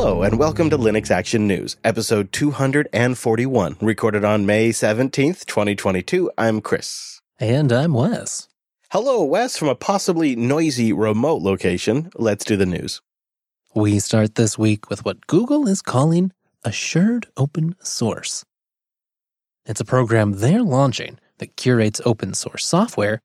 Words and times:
Hello, 0.00 0.22
and 0.22 0.38
welcome 0.38 0.70
to 0.70 0.78
Linux 0.78 1.10
Action 1.10 1.48
News, 1.48 1.76
episode 1.82 2.30
241, 2.30 3.78
recorded 3.80 4.24
on 4.24 4.46
May 4.46 4.68
17th, 4.68 5.44
2022. 5.44 6.30
I'm 6.38 6.60
Chris. 6.60 7.20
And 7.40 7.72
I'm 7.72 7.94
Wes. 7.94 8.46
Hello, 8.92 9.24
Wes, 9.24 9.58
from 9.58 9.66
a 9.66 9.74
possibly 9.74 10.36
noisy 10.36 10.92
remote 10.92 11.42
location. 11.42 12.12
Let's 12.14 12.44
do 12.44 12.56
the 12.56 12.64
news. 12.64 13.02
We 13.74 13.98
start 13.98 14.36
this 14.36 14.56
week 14.56 14.88
with 14.88 15.04
what 15.04 15.26
Google 15.26 15.66
is 15.66 15.82
calling 15.82 16.30
Assured 16.62 17.26
Open 17.36 17.74
Source. 17.82 18.44
It's 19.66 19.80
a 19.80 19.84
program 19.84 20.34
they're 20.34 20.62
launching 20.62 21.18
that 21.38 21.56
curates 21.56 22.00
open 22.06 22.34
source 22.34 22.64
software 22.64 23.20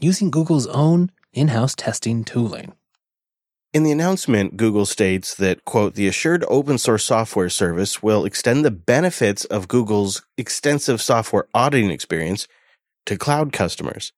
using 0.00 0.30
Google's 0.30 0.68
own 0.68 1.10
in 1.32 1.48
house 1.48 1.74
testing 1.74 2.22
tooling. 2.22 2.72
In 3.74 3.82
the 3.82 3.90
announcement, 3.90 4.56
Google 4.56 4.86
states 4.86 5.34
that, 5.34 5.64
quote, 5.64 5.96
the 5.96 6.06
assured 6.06 6.44
open 6.46 6.78
source 6.78 7.04
software 7.04 7.48
service 7.48 8.00
will 8.04 8.24
extend 8.24 8.64
the 8.64 8.70
benefits 8.70 9.44
of 9.46 9.66
Google's 9.66 10.22
extensive 10.38 11.02
software 11.02 11.48
auditing 11.52 11.90
experience 11.90 12.46
to 13.06 13.18
cloud 13.18 13.52
customers. 13.52 14.12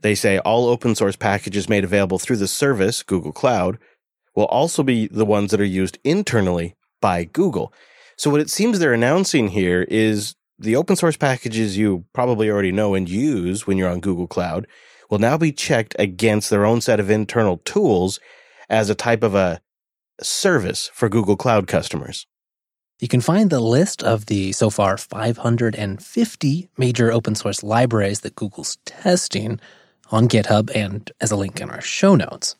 They 0.00 0.14
say 0.14 0.38
all 0.38 0.70
open 0.70 0.94
source 0.94 1.16
packages 1.16 1.68
made 1.68 1.84
available 1.84 2.18
through 2.18 2.38
the 2.38 2.48
service, 2.48 3.02
Google 3.02 3.32
Cloud, 3.32 3.76
will 4.34 4.46
also 4.46 4.82
be 4.82 5.06
the 5.08 5.26
ones 5.26 5.50
that 5.50 5.60
are 5.60 5.66
used 5.66 5.98
internally 6.02 6.74
by 7.02 7.24
Google. 7.24 7.74
So 8.16 8.30
what 8.30 8.40
it 8.40 8.48
seems 8.48 8.78
they're 8.78 8.94
announcing 8.94 9.48
here 9.48 9.82
is 9.82 10.34
the 10.58 10.76
open 10.76 10.96
source 10.96 11.18
packages 11.18 11.76
you 11.76 12.06
probably 12.14 12.48
already 12.48 12.72
know 12.72 12.94
and 12.94 13.06
use 13.06 13.66
when 13.66 13.76
you're 13.76 13.90
on 13.90 14.00
Google 14.00 14.26
Cloud 14.26 14.66
will 15.10 15.18
now 15.18 15.36
be 15.36 15.52
checked 15.52 15.94
against 15.98 16.48
their 16.48 16.64
own 16.64 16.80
set 16.80 17.00
of 17.00 17.10
internal 17.10 17.58
tools 17.66 18.18
as 18.68 18.90
a 18.90 18.94
type 18.94 19.22
of 19.22 19.34
a 19.34 19.60
service 20.20 20.90
for 20.92 21.08
Google 21.08 21.36
Cloud 21.36 21.66
customers. 21.66 22.26
You 23.00 23.08
can 23.08 23.20
find 23.20 23.50
the 23.50 23.60
list 23.60 24.02
of 24.02 24.26
the 24.26 24.52
so 24.52 24.70
far 24.70 24.96
550 24.96 26.68
major 26.78 27.12
open 27.12 27.34
source 27.34 27.62
libraries 27.62 28.20
that 28.20 28.36
Google's 28.36 28.78
testing 28.84 29.60
on 30.10 30.28
GitHub 30.28 30.70
and 30.74 31.10
as 31.20 31.30
a 31.30 31.36
link 31.36 31.60
in 31.60 31.70
our 31.70 31.80
show 31.80 32.14
notes. 32.14 32.56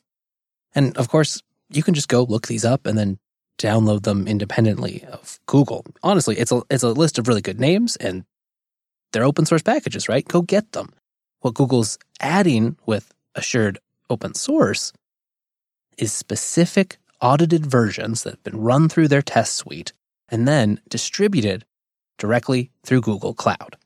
And 0.74 0.96
of 0.96 1.08
course, 1.08 1.40
you 1.70 1.82
can 1.82 1.94
just 1.94 2.08
go 2.08 2.24
look 2.24 2.48
these 2.48 2.64
up 2.64 2.86
and 2.86 2.98
then 2.98 3.18
download 3.58 4.02
them 4.02 4.26
independently 4.26 5.04
of 5.04 5.38
Google. 5.46 5.84
Honestly, 6.02 6.36
it's 6.36 6.50
a 6.50 6.62
it's 6.68 6.82
a 6.82 6.88
list 6.88 7.18
of 7.18 7.28
really 7.28 7.42
good 7.42 7.60
names 7.60 7.96
and 7.96 8.24
they're 9.12 9.24
open 9.24 9.46
source 9.46 9.62
packages, 9.62 10.08
right? 10.08 10.26
Go 10.26 10.42
get 10.42 10.72
them. 10.72 10.92
What 11.40 11.54
Google's 11.54 11.98
adding 12.20 12.76
with 12.84 13.14
assured 13.36 13.78
open 14.10 14.34
source 14.34 14.92
is 15.98 16.12
specific 16.12 16.98
audited 17.20 17.66
versions 17.66 18.22
that 18.22 18.34
have 18.34 18.42
been 18.42 18.60
run 18.60 18.88
through 18.88 19.08
their 19.08 19.22
test 19.22 19.54
suite 19.54 19.92
and 20.28 20.46
then 20.46 20.80
distributed 20.88 21.64
directly 22.18 22.70
through 22.84 23.00
Google 23.00 23.34
Cloud. 23.34 23.76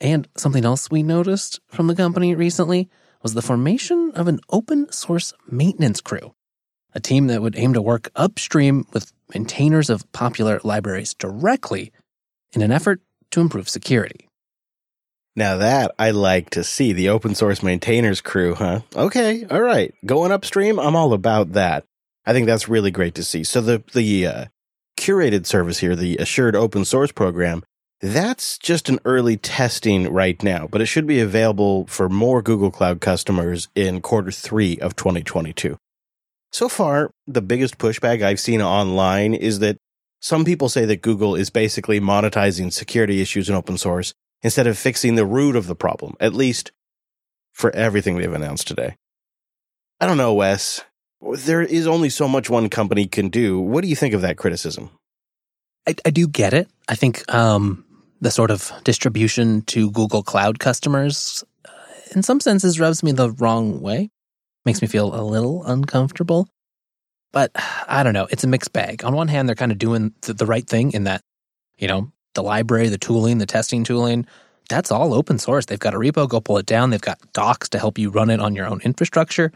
And 0.00 0.28
something 0.36 0.64
else 0.64 0.90
we 0.90 1.02
noticed 1.02 1.60
from 1.68 1.86
the 1.86 1.94
company 1.94 2.34
recently 2.34 2.88
was 3.22 3.34
the 3.34 3.42
formation 3.42 4.12
of 4.14 4.28
an 4.28 4.40
open 4.50 4.90
source 4.92 5.32
maintenance 5.50 6.00
crew, 6.00 6.34
a 6.94 7.00
team 7.00 7.28
that 7.28 7.42
would 7.42 7.58
aim 7.58 7.72
to 7.72 7.82
work 7.82 8.10
upstream 8.14 8.86
with 8.92 9.12
maintainers 9.34 9.90
of 9.90 10.10
popular 10.12 10.60
libraries 10.62 11.14
directly 11.14 11.92
in 12.52 12.62
an 12.62 12.70
effort 12.70 13.00
to 13.30 13.40
improve 13.40 13.68
security. 13.68 14.25
Now 15.36 15.58
that 15.58 15.94
I 15.98 16.12
like 16.12 16.48
to 16.50 16.64
see 16.64 16.94
the 16.94 17.10
open 17.10 17.34
source 17.34 17.62
maintainers 17.62 18.22
crew, 18.22 18.54
huh? 18.54 18.80
Okay, 18.96 19.44
all 19.50 19.60
right. 19.60 19.94
Going 20.06 20.32
upstream, 20.32 20.78
I'm 20.80 20.96
all 20.96 21.12
about 21.12 21.52
that. 21.52 21.84
I 22.24 22.32
think 22.32 22.46
that's 22.46 22.70
really 22.70 22.90
great 22.90 23.14
to 23.16 23.22
see. 23.22 23.44
So 23.44 23.60
the 23.60 23.84
the 23.92 24.26
uh, 24.26 24.44
curated 24.98 25.44
service 25.44 25.78
here, 25.78 25.94
the 25.94 26.16
Assured 26.16 26.56
Open 26.56 26.86
Source 26.86 27.12
program, 27.12 27.62
that's 28.00 28.56
just 28.56 28.88
an 28.88 28.98
early 29.04 29.36
testing 29.36 30.10
right 30.10 30.42
now, 30.42 30.68
but 30.70 30.80
it 30.80 30.86
should 30.86 31.06
be 31.06 31.20
available 31.20 31.86
for 31.86 32.08
more 32.08 32.40
Google 32.40 32.70
Cloud 32.70 33.02
customers 33.02 33.68
in 33.74 34.00
quarter 34.00 34.30
three 34.30 34.78
of 34.78 34.96
2022. 34.96 35.76
So 36.50 36.68
far, 36.70 37.10
the 37.26 37.42
biggest 37.42 37.76
pushback 37.76 38.22
I've 38.22 38.40
seen 38.40 38.62
online 38.62 39.34
is 39.34 39.58
that 39.58 39.76
some 40.20 40.46
people 40.46 40.70
say 40.70 40.86
that 40.86 41.02
Google 41.02 41.34
is 41.34 41.50
basically 41.50 42.00
monetizing 42.00 42.72
security 42.72 43.20
issues 43.20 43.50
in 43.50 43.54
open 43.54 43.76
source 43.76 44.14
instead 44.46 44.68
of 44.68 44.78
fixing 44.78 45.16
the 45.16 45.26
root 45.26 45.56
of 45.56 45.66
the 45.66 45.74
problem, 45.74 46.14
at 46.20 46.32
least 46.32 46.70
for 47.52 47.74
everything 47.74 48.16
they've 48.16 48.32
announced 48.32 48.68
today. 48.68 48.94
I 50.00 50.06
don't 50.06 50.18
know, 50.18 50.34
Wes. 50.34 50.84
There 51.20 51.62
is 51.62 51.88
only 51.88 52.10
so 52.10 52.28
much 52.28 52.48
one 52.48 52.68
company 52.68 53.08
can 53.08 53.28
do. 53.28 53.58
What 53.58 53.82
do 53.82 53.88
you 53.88 53.96
think 53.96 54.14
of 54.14 54.20
that 54.20 54.36
criticism? 54.36 54.90
I, 55.88 55.96
I 56.04 56.10
do 56.10 56.28
get 56.28 56.54
it. 56.54 56.68
I 56.86 56.94
think 56.94 57.28
um, 57.34 57.84
the 58.20 58.30
sort 58.30 58.52
of 58.52 58.70
distribution 58.84 59.62
to 59.62 59.90
Google 59.90 60.22
Cloud 60.22 60.60
customers, 60.60 61.42
uh, 61.64 61.72
in 62.14 62.22
some 62.22 62.38
senses, 62.38 62.78
rubs 62.78 63.02
me 63.02 63.10
the 63.10 63.32
wrong 63.32 63.80
way. 63.80 64.10
Makes 64.64 64.80
me 64.80 64.86
feel 64.86 65.12
a 65.12 65.24
little 65.24 65.64
uncomfortable. 65.64 66.46
But 67.32 67.50
I 67.88 68.04
don't 68.04 68.14
know. 68.14 68.28
It's 68.30 68.44
a 68.44 68.48
mixed 68.48 68.72
bag. 68.72 69.04
On 69.04 69.12
one 69.16 69.26
hand, 69.26 69.48
they're 69.48 69.56
kind 69.56 69.72
of 69.72 69.78
doing 69.78 70.14
the, 70.20 70.34
the 70.34 70.46
right 70.46 70.64
thing 70.64 70.92
in 70.92 71.02
that, 71.04 71.22
you 71.78 71.88
know, 71.88 72.12
the 72.36 72.42
library, 72.42 72.88
the 72.88 72.98
tooling, 72.98 73.38
the 73.38 73.46
testing 73.46 73.82
tooling, 73.82 74.26
that's 74.68 74.90
all 74.90 75.14
open 75.14 75.38
source. 75.38 75.66
They've 75.66 75.78
got 75.78 75.94
a 75.94 75.98
repo, 75.98 76.28
go 76.28 76.40
pull 76.40 76.58
it 76.58 76.66
down. 76.66 76.90
They've 76.90 77.00
got 77.00 77.20
docs 77.32 77.68
to 77.70 77.78
help 77.78 77.98
you 77.98 78.10
run 78.10 78.30
it 78.30 78.40
on 78.40 78.54
your 78.54 78.66
own 78.66 78.80
infrastructure. 78.82 79.52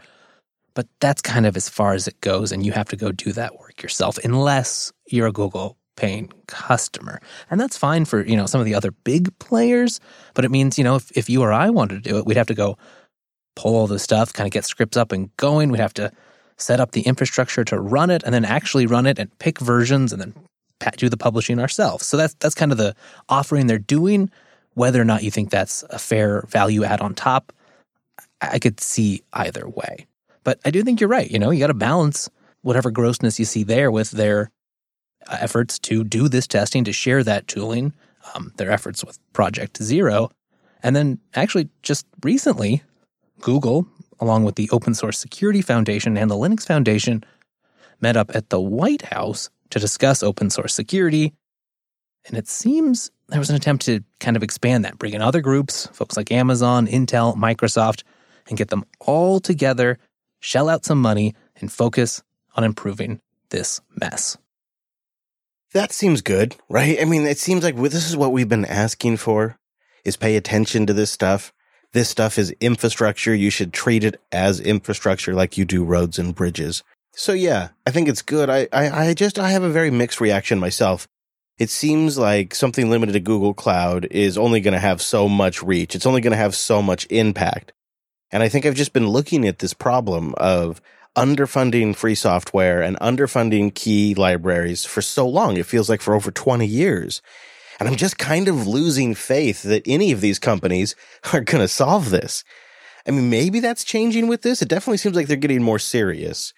But 0.73 0.87
that's 0.99 1.21
kind 1.21 1.45
of 1.45 1.57
as 1.57 1.67
far 1.67 1.93
as 1.93 2.07
it 2.07 2.19
goes, 2.21 2.51
and 2.51 2.65
you 2.65 2.71
have 2.71 2.87
to 2.89 2.95
go 2.95 3.11
do 3.11 3.33
that 3.33 3.59
work 3.59 3.81
yourself 3.83 4.17
unless 4.23 4.93
you're 5.07 5.27
a 5.27 5.31
Google 5.31 5.77
paying 5.97 6.31
customer. 6.47 7.19
And 7.49 7.59
that's 7.59 7.77
fine 7.77 8.05
for, 8.05 8.25
you 8.25 8.37
know, 8.37 8.45
some 8.45 8.61
of 8.61 8.65
the 8.65 8.75
other 8.75 8.91
big 8.91 9.37
players, 9.39 9.99
but 10.33 10.45
it 10.45 10.51
means, 10.51 10.77
you 10.77 10.83
know, 10.85 10.95
if, 10.95 11.11
if 11.11 11.29
you 11.29 11.41
or 11.41 11.51
I 11.51 11.69
wanted 11.69 12.01
to 12.01 12.09
do 12.09 12.17
it, 12.17 12.25
we'd 12.25 12.37
have 12.37 12.47
to 12.47 12.53
go 12.53 12.77
pull 13.57 13.75
all 13.75 13.87
the 13.87 13.99
stuff, 13.99 14.31
kind 14.31 14.47
of 14.47 14.51
get 14.51 14.63
scripts 14.63 14.95
up 14.95 15.11
and 15.11 15.35
going. 15.35 15.71
We'd 15.71 15.81
have 15.81 15.93
to 15.95 16.11
set 16.57 16.79
up 16.79 16.91
the 16.91 17.01
infrastructure 17.01 17.65
to 17.65 17.79
run 17.79 18.09
it 18.09 18.23
and 18.23 18.33
then 18.33 18.45
actually 18.45 18.85
run 18.85 19.05
it 19.05 19.19
and 19.19 19.37
pick 19.39 19.59
versions 19.59 20.13
and 20.13 20.21
then 20.21 20.33
do 20.97 21.09
the 21.09 21.17
publishing 21.17 21.59
ourselves. 21.59 22.07
So 22.07 22.17
that's 22.17 22.33
that's 22.35 22.55
kind 22.55 22.71
of 22.71 22.77
the 22.77 22.95
offering 23.29 23.67
they're 23.67 23.79
doing. 23.79 24.29
Whether 24.73 25.01
or 25.01 25.05
not 25.05 25.23
you 25.23 25.31
think 25.31 25.49
that's 25.49 25.83
a 25.89 25.99
fair 25.99 26.45
value 26.47 26.83
add 26.83 27.01
on 27.01 27.13
top, 27.13 27.51
I 28.41 28.57
could 28.57 28.79
see 28.79 29.21
either 29.33 29.67
way. 29.67 30.07
But 30.43 30.59
I 30.65 30.71
do 30.71 30.81
think 30.83 30.99
you're 30.99 31.09
right. 31.09 31.29
You 31.29 31.39
know, 31.39 31.51
you 31.51 31.59
got 31.59 31.67
to 31.67 31.73
balance 31.73 32.29
whatever 32.61 32.89
grossness 32.89 33.37
you 33.37 33.45
see 33.45 33.63
there 33.63 33.91
with 33.91 34.11
their 34.11 34.49
uh, 35.27 35.37
efforts 35.39 35.77
to 35.79 36.03
do 36.03 36.27
this 36.27 36.47
testing, 36.47 36.83
to 36.85 36.93
share 36.93 37.23
that 37.23 37.47
tooling, 37.47 37.93
um, 38.33 38.53
their 38.57 38.71
efforts 38.71 39.03
with 39.03 39.19
Project 39.33 39.81
Zero. 39.83 40.29
And 40.83 40.95
then 40.95 41.19
actually, 41.35 41.69
just 41.83 42.07
recently, 42.23 42.81
Google, 43.41 43.87
along 44.19 44.45
with 44.45 44.55
the 44.55 44.69
Open 44.71 44.93
Source 44.93 45.19
Security 45.19 45.61
Foundation 45.61 46.17
and 46.17 46.29
the 46.31 46.35
Linux 46.35 46.65
Foundation, 46.65 47.23
met 47.99 48.17
up 48.17 48.33
at 48.35 48.49
the 48.49 48.59
White 48.59 49.03
House 49.03 49.49
to 49.71 49.79
discuss 49.79 50.23
open 50.23 50.49
source 50.49 50.73
security. 50.73 51.33
And 52.27 52.37
it 52.37 52.47
seems 52.47 53.11
there 53.29 53.39
was 53.39 53.49
an 53.49 53.55
attempt 53.55 53.85
to 53.85 54.01
kind 54.19 54.37
of 54.37 54.43
expand 54.43 54.85
that, 54.85 54.97
bring 54.97 55.13
in 55.13 55.21
other 55.21 55.41
groups, 55.41 55.87
folks 55.87 56.15
like 56.15 56.31
Amazon, 56.31 56.85
Intel, 56.87 57.35
Microsoft, 57.35 58.03
and 58.47 58.57
get 58.57 58.69
them 58.69 58.85
all 58.99 59.39
together, 59.39 59.97
shell 60.39 60.69
out 60.69 60.85
some 60.85 61.01
money, 61.01 61.33
and 61.55 61.71
focus 61.71 62.21
on 62.55 62.63
improving 62.63 63.21
this 63.49 63.81
mess. 63.95 64.37
That 65.73 65.93
seems 65.93 66.21
good, 66.21 66.55
right? 66.69 67.01
I 67.01 67.05
mean, 67.05 67.25
it 67.25 67.37
seems 67.37 67.63
like 67.63 67.77
this 67.77 68.07
is 68.07 68.17
what 68.17 68.33
we've 68.33 68.49
been 68.49 68.65
asking 68.65 69.17
for 69.17 69.57
is 70.03 70.17
pay 70.17 70.35
attention 70.35 70.85
to 70.87 70.93
this 70.93 71.11
stuff. 71.11 71.53
This 71.93 72.09
stuff 72.09 72.37
is 72.37 72.53
infrastructure. 72.59 73.33
You 73.33 73.49
should 73.49 73.71
treat 73.73 74.03
it 74.03 74.19
as 74.31 74.59
infrastructure 74.59 75.33
like 75.33 75.57
you 75.57 75.65
do 75.65 75.83
roads 75.83 76.19
and 76.19 76.35
bridges. 76.35 76.83
So 77.13 77.33
yeah, 77.33 77.69
I 77.85 77.91
think 77.91 78.07
it's 78.07 78.21
good. 78.21 78.49
I, 78.49 78.67
I, 78.71 79.07
I 79.07 79.13
just, 79.13 79.37
I 79.37 79.51
have 79.51 79.63
a 79.63 79.69
very 79.69 79.91
mixed 79.91 80.21
reaction 80.21 80.59
myself. 80.59 81.07
It 81.59 81.69
seems 81.69 82.17
like 82.17 82.55
something 82.55 82.89
limited 82.89 83.11
to 83.13 83.19
Google 83.19 83.53
Cloud 83.53 84.07
is 84.09 84.37
only 84.37 84.61
going 84.61 84.73
to 84.73 84.79
have 84.79 85.01
so 85.01 85.27
much 85.27 85.61
reach. 85.61 85.93
It's 85.93 86.05
only 86.05 86.21
going 86.21 86.31
to 86.31 86.37
have 86.37 86.55
so 86.55 86.81
much 86.81 87.05
impact. 87.09 87.73
And 88.31 88.41
I 88.41 88.49
think 88.49 88.65
I've 88.65 88.75
just 88.75 88.93
been 88.93 89.09
looking 89.09 89.45
at 89.45 89.59
this 89.59 89.73
problem 89.73 90.33
of 90.37 90.81
underfunding 91.15 91.95
free 91.95 92.15
software 92.15 92.81
and 92.81 92.97
underfunding 92.99 93.75
key 93.75 94.15
libraries 94.15 94.85
for 94.85 95.01
so 95.01 95.27
long. 95.27 95.57
It 95.57 95.65
feels 95.65 95.89
like 95.89 96.01
for 96.01 96.15
over 96.15 96.31
20 96.31 96.65
years. 96.65 97.21
And 97.79 97.89
I'm 97.89 97.97
just 97.97 98.17
kind 98.17 98.47
of 98.47 98.67
losing 98.67 99.13
faith 99.13 99.63
that 99.63 99.83
any 99.85 100.11
of 100.11 100.21
these 100.21 100.39
companies 100.39 100.95
are 101.33 101.41
going 101.41 101.61
to 101.61 101.67
solve 101.67 102.09
this. 102.09 102.43
I 103.05 103.11
mean, 103.11 103.29
maybe 103.29 103.59
that's 103.59 103.83
changing 103.83 104.27
with 104.27 104.43
this. 104.43 104.61
It 104.61 104.69
definitely 104.69 104.97
seems 104.97 105.15
like 105.15 105.27
they're 105.27 105.35
getting 105.35 105.63
more 105.63 105.79
serious 105.79 106.53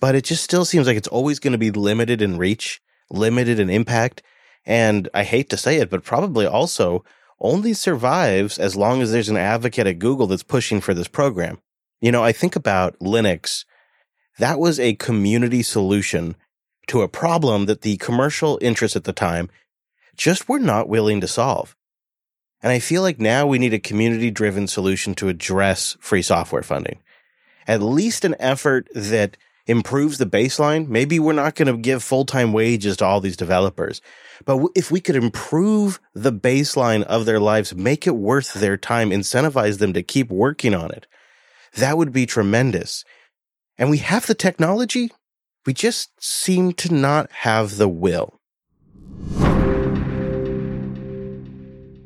but 0.00 0.14
it 0.14 0.24
just 0.24 0.42
still 0.42 0.64
seems 0.64 0.86
like 0.86 0.96
it's 0.96 1.08
always 1.08 1.38
going 1.38 1.52
to 1.52 1.58
be 1.58 1.70
limited 1.70 2.22
in 2.22 2.38
reach, 2.38 2.80
limited 3.10 3.60
in 3.60 3.70
impact. 3.70 4.22
And 4.64 5.08
I 5.14 5.24
hate 5.24 5.50
to 5.50 5.56
say 5.56 5.76
it, 5.76 5.90
but 5.90 6.02
probably 6.02 6.46
also 6.46 7.04
only 7.38 7.72
survives 7.72 8.58
as 8.58 8.76
long 8.76 9.00
as 9.00 9.12
there's 9.12 9.28
an 9.28 9.36
advocate 9.36 9.86
at 9.86 9.98
Google 9.98 10.26
that's 10.26 10.42
pushing 10.42 10.80
for 10.80 10.94
this 10.94 11.08
program. 11.08 11.58
You 12.00 12.12
know, 12.12 12.24
I 12.24 12.32
think 12.32 12.56
about 12.56 12.98
Linux. 12.98 13.64
That 14.38 14.58
was 14.58 14.80
a 14.80 14.94
community 14.94 15.62
solution 15.62 16.36
to 16.88 17.02
a 17.02 17.08
problem 17.08 17.66
that 17.66 17.82
the 17.82 17.96
commercial 17.98 18.58
interests 18.60 18.96
at 18.96 19.04
the 19.04 19.12
time 19.12 19.50
just 20.16 20.48
were 20.48 20.58
not 20.58 20.88
willing 20.88 21.20
to 21.20 21.28
solve. 21.28 21.76
And 22.62 22.72
I 22.72 22.78
feel 22.78 23.02
like 23.02 23.18
now 23.18 23.46
we 23.46 23.58
need 23.58 23.72
a 23.72 23.78
community 23.78 24.30
driven 24.30 24.66
solution 24.66 25.14
to 25.16 25.28
address 25.28 25.96
free 26.00 26.22
software 26.22 26.62
funding. 26.62 26.98
At 27.66 27.82
least 27.82 28.24
an 28.24 28.34
effort 28.38 28.88
that 28.94 29.36
improves 29.70 30.18
the 30.18 30.26
baseline. 30.26 30.88
Maybe 30.88 31.18
we're 31.18 31.32
not 31.32 31.54
going 31.54 31.68
to 31.68 31.80
give 31.80 32.02
full 32.02 32.24
time 32.24 32.52
wages 32.52 32.96
to 32.98 33.04
all 33.04 33.20
these 33.20 33.36
developers, 33.36 34.02
but 34.44 34.60
if 34.74 34.90
we 34.90 35.00
could 35.00 35.16
improve 35.16 36.00
the 36.14 36.32
baseline 36.32 37.02
of 37.04 37.24
their 37.24 37.40
lives, 37.40 37.74
make 37.74 38.06
it 38.06 38.16
worth 38.16 38.54
their 38.54 38.76
time, 38.76 39.10
incentivize 39.10 39.78
them 39.78 39.92
to 39.92 40.02
keep 40.02 40.30
working 40.30 40.74
on 40.74 40.90
it, 40.90 41.06
that 41.74 41.96
would 41.96 42.12
be 42.12 42.26
tremendous. 42.26 43.04
And 43.78 43.88
we 43.88 43.98
have 43.98 44.26
the 44.26 44.34
technology. 44.34 45.10
We 45.64 45.72
just 45.72 46.10
seem 46.22 46.72
to 46.74 46.92
not 46.92 47.30
have 47.30 47.76
the 47.76 47.88
will. 47.88 48.40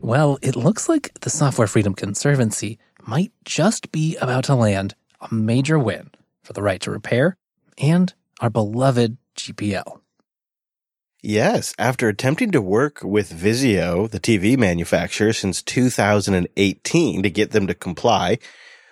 Well, 0.00 0.38
it 0.42 0.54
looks 0.54 0.88
like 0.88 1.18
the 1.20 1.30
Software 1.30 1.66
Freedom 1.66 1.94
Conservancy 1.94 2.78
might 3.06 3.32
just 3.44 3.90
be 3.90 4.16
about 4.16 4.44
to 4.44 4.54
land 4.54 4.94
a 5.20 5.32
major 5.32 5.78
win 5.78 6.10
for 6.42 6.52
the 6.52 6.62
right 6.62 6.80
to 6.82 6.90
repair 6.90 7.38
and 7.78 8.12
our 8.40 8.50
beloved 8.50 9.16
GPL. 9.36 10.00
Yes, 11.22 11.74
after 11.78 12.08
attempting 12.08 12.50
to 12.50 12.60
work 12.60 13.00
with 13.02 13.32
Vizio, 13.32 14.10
the 14.10 14.20
TV 14.20 14.58
manufacturer, 14.58 15.32
since 15.32 15.62
2018 15.62 17.22
to 17.22 17.30
get 17.30 17.52
them 17.52 17.66
to 17.66 17.74
comply 17.74 18.38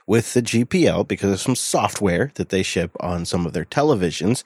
with 0.07 0.33
the 0.33 0.41
GPL 0.41 1.07
because 1.07 1.31
of 1.31 1.41
some 1.41 1.55
software 1.55 2.33
that 2.37 2.49
they 2.49 2.63
ship 2.63 2.93
on 3.01 3.27
some 3.27 3.45
of 3.45 3.53
their 3.53 3.67
televisions, 3.67 4.45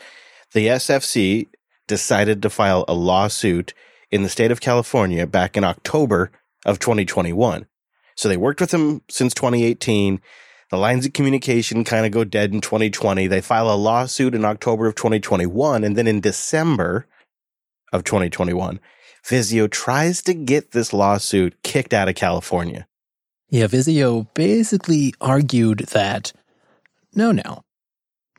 the 0.52 0.66
SFC 0.66 1.46
decided 1.86 2.42
to 2.42 2.50
file 2.50 2.84
a 2.88 2.94
lawsuit 2.94 3.72
in 4.10 4.22
the 4.22 4.28
state 4.28 4.50
of 4.50 4.60
California 4.60 5.26
back 5.26 5.56
in 5.56 5.62
October 5.64 6.30
of 6.64 6.78
2021. 6.78 7.66
So 8.16 8.28
they 8.28 8.36
worked 8.36 8.60
with 8.60 8.70
them 8.70 9.02
since 9.08 9.34
2018. 9.34 10.20
The 10.70 10.78
lines 10.78 11.06
of 11.06 11.12
communication 11.12 11.84
kind 11.84 12.04
of 12.04 12.12
go 12.12 12.24
dead 12.24 12.52
in 12.52 12.60
2020. 12.60 13.26
They 13.28 13.40
file 13.40 13.72
a 13.72 13.76
lawsuit 13.76 14.34
in 14.34 14.44
October 14.44 14.86
of 14.86 14.96
2021. 14.96 15.84
And 15.84 15.96
then 15.96 16.08
in 16.08 16.20
December 16.20 17.06
of 17.92 18.02
2021, 18.02 18.80
Vizio 19.24 19.70
tries 19.70 20.22
to 20.22 20.34
get 20.34 20.72
this 20.72 20.92
lawsuit 20.92 21.62
kicked 21.62 21.94
out 21.94 22.08
of 22.08 22.16
California. 22.16 22.86
Yeah, 23.48 23.66
Vizio 23.66 24.26
basically 24.34 25.14
argued 25.20 25.80
that 25.90 26.32
no, 27.14 27.32
no. 27.32 27.62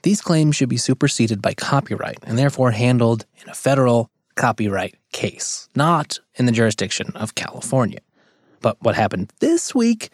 These 0.03 0.21
claims 0.21 0.55
should 0.55 0.69
be 0.69 0.77
superseded 0.77 1.41
by 1.41 1.53
copyright 1.53 2.19
and 2.23 2.37
therefore 2.37 2.71
handled 2.71 3.25
in 3.41 3.49
a 3.49 3.55
federal 3.55 4.11
copyright 4.35 4.95
case, 5.11 5.67
not 5.75 6.19
in 6.35 6.45
the 6.45 6.51
jurisdiction 6.51 7.11
of 7.15 7.35
California. 7.35 7.99
But 8.61 8.81
what 8.81 8.95
happened 8.95 9.33
this 9.39 9.73
week 9.73 10.09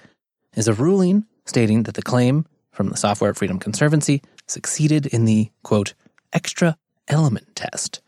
is 0.55 0.67
a 0.67 0.73
ruling 0.73 1.25
stating 1.45 1.83
that 1.83 1.95
the 1.95 2.01
claim 2.01 2.45
from 2.71 2.89
the 2.89 2.97
Software 2.97 3.33
Freedom 3.33 3.59
Conservancy 3.59 4.21
succeeded 4.47 5.05
in 5.07 5.25
the 5.25 5.51
quote, 5.63 5.93
extra 6.31 6.77
element 7.07 7.55
test, 7.55 8.01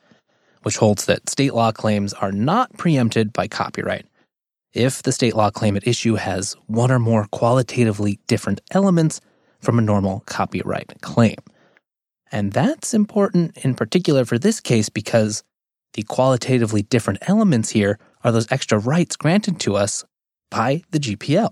which 0.63 0.77
holds 0.77 1.05
that 1.05 1.29
state 1.29 1.53
law 1.53 1.71
claims 1.71 2.13
are 2.13 2.31
not 2.31 2.75
preempted 2.77 3.31
by 3.31 3.47
copyright 3.47 4.05
if 4.75 5.01
the 5.01 5.11
state 5.11 5.35
law 5.35 5.49
claim 5.49 5.77
at 5.77 5.87
issue 5.87 6.15
has 6.15 6.55
one 6.67 6.91
or 6.91 6.99
more 6.99 7.27
qualitatively 7.31 8.19
different 8.27 8.59
elements 8.71 9.21
from 9.61 9.79
a 9.79 9.81
normal 9.81 10.21
copyright 10.25 11.01
claim. 11.01 11.37
And 12.31 12.51
that's 12.51 12.93
important 12.93 13.57
in 13.59 13.73
particular 13.73 14.25
for 14.25 14.37
this 14.37 14.59
case 14.59 14.89
because 14.89 15.43
the 15.93 16.03
qualitatively 16.03 16.81
different 16.81 17.19
elements 17.21 17.69
here 17.69 17.97
are 18.23 18.33
those 18.33 18.51
extra 18.51 18.77
rights 18.77 19.15
granted 19.15 19.59
to 19.61 19.75
us 19.77 20.03
by 20.51 20.83
the 20.91 20.99
GPL. 20.99 21.51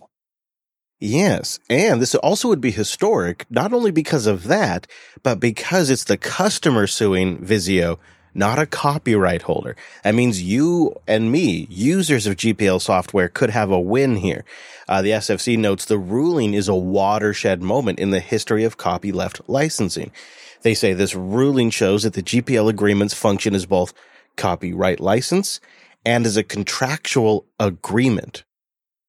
Yes. 1.05 1.59
And 1.69 2.01
this 2.01 2.15
also 2.15 2.47
would 2.47 2.61
be 2.61 2.71
historic, 2.71 3.45
not 3.49 3.73
only 3.73 3.91
because 3.91 4.25
of 4.25 4.45
that, 4.45 4.87
but 5.21 5.37
because 5.37 5.89
it's 5.89 6.05
the 6.05 6.15
customer 6.15 6.87
suing 6.87 7.39
Vizio, 7.39 7.99
not 8.33 8.57
a 8.57 8.65
copyright 8.65 9.41
holder. 9.41 9.75
That 10.05 10.15
means 10.15 10.41
you 10.41 10.95
and 11.05 11.29
me, 11.29 11.67
users 11.69 12.25
of 12.25 12.37
GPL 12.37 12.79
software, 12.79 13.27
could 13.27 13.49
have 13.49 13.69
a 13.69 13.81
win 13.81 14.15
here. 14.15 14.45
Uh, 14.87 15.01
the 15.01 15.09
SFC 15.09 15.57
notes 15.57 15.83
the 15.83 15.97
ruling 15.97 16.53
is 16.53 16.69
a 16.69 16.73
watershed 16.73 17.61
moment 17.61 17.99
in 17.99 18.11
the 18.11 18.21
history 18.21 18.63
of 18.63 18.77
copyleft 18.77 19.41
licensing. 19.47 20.09
They 20.61 20.73
say 20.73 20.93
this 20.93 21.15
ruling 21.15 21.69
shows 21.69 22.03
that 22.03 22.13
the 22.13 22.23
GPL 22.23 22.69
agreements 22.69 23.13
function 23.13 23.55
as 23.55 23.65
both 23.65 23.93
copyright 24.37 25.01
license 25.01 25.59
and 26.05 26.25
as 26.25 26.37
a 26.37 26.43
contractual 26.43 27.45
agreement. 27.59 28.45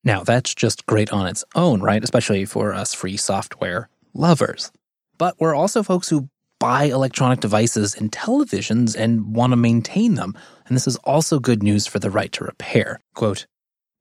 Now, 0.04 0.22
that's 0.22 0.54
just 0.54 0.86
great 0.86 1.12
on 1.12 1.26
its 1.26 1.44
own, 1.54 1.80
right? 1.80 2.04
Especially 2.04 2.44
for 2.44 2.74
us 2.74 2.92
free 2.92 3.16
software 3.16 3.88
lovers. 4.12 4.70
But 5.16 5.36
we're 5.40 5.54
also 5.54 5.82
folks 5.82 6.08
who 6.10 6.28
buy 6.60 6.84
electronic 6.84 7.40
devices 7.40 7.94
and 7.94 8.12
televisions 8.12 8.94
and 8.96 9.34
want 9.34 9.52
to 9.52 9.56
maintain 9.56 10.14
them. 10.14 10.36
And 10.66 10.76
this 10.76 10.86
is 10.86 10.96
also 11.04 11.38
good 11.38 11.62
news 11.62 11.86
for 11.86 11.98
the 11.98 12.10
right 12.10 12.30
to 12.32 12.44
repair. 12.44 13.00
Quote, 13.14 13.46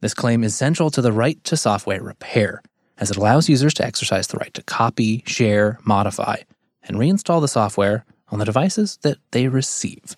this 0.02 0.14
claim 0.14 0.44
is 0.44 0.56
central 0.56 0.90
to 0.92 1.02
the 1.02 1.14
right 1.14 1.42
to 1.46 1.56
software 1.56 2.04
repair, 2.04 2.62
as 2.98 3.10
it 3.10 3.18
allows 3.18 3.48
users 3.48 3.74
to 3.76 3.86
exercise 3.86 4.28
the 4.28 4.38
right 4.38 4.54
to 4.54 4.64
copy, 4.64 5.24
share, 5.26 5.80
modify, 5.86 6.38
and 6.84 6.98
reinstall 6.98 7.40
the 7.40 7.48
software 7.48 8.06
on 8.28 8.40
the 8.40 8.46
devices 8.46 9.00
that 9.04 9.18
they 9.32 9.48
receive. 9.48 10.18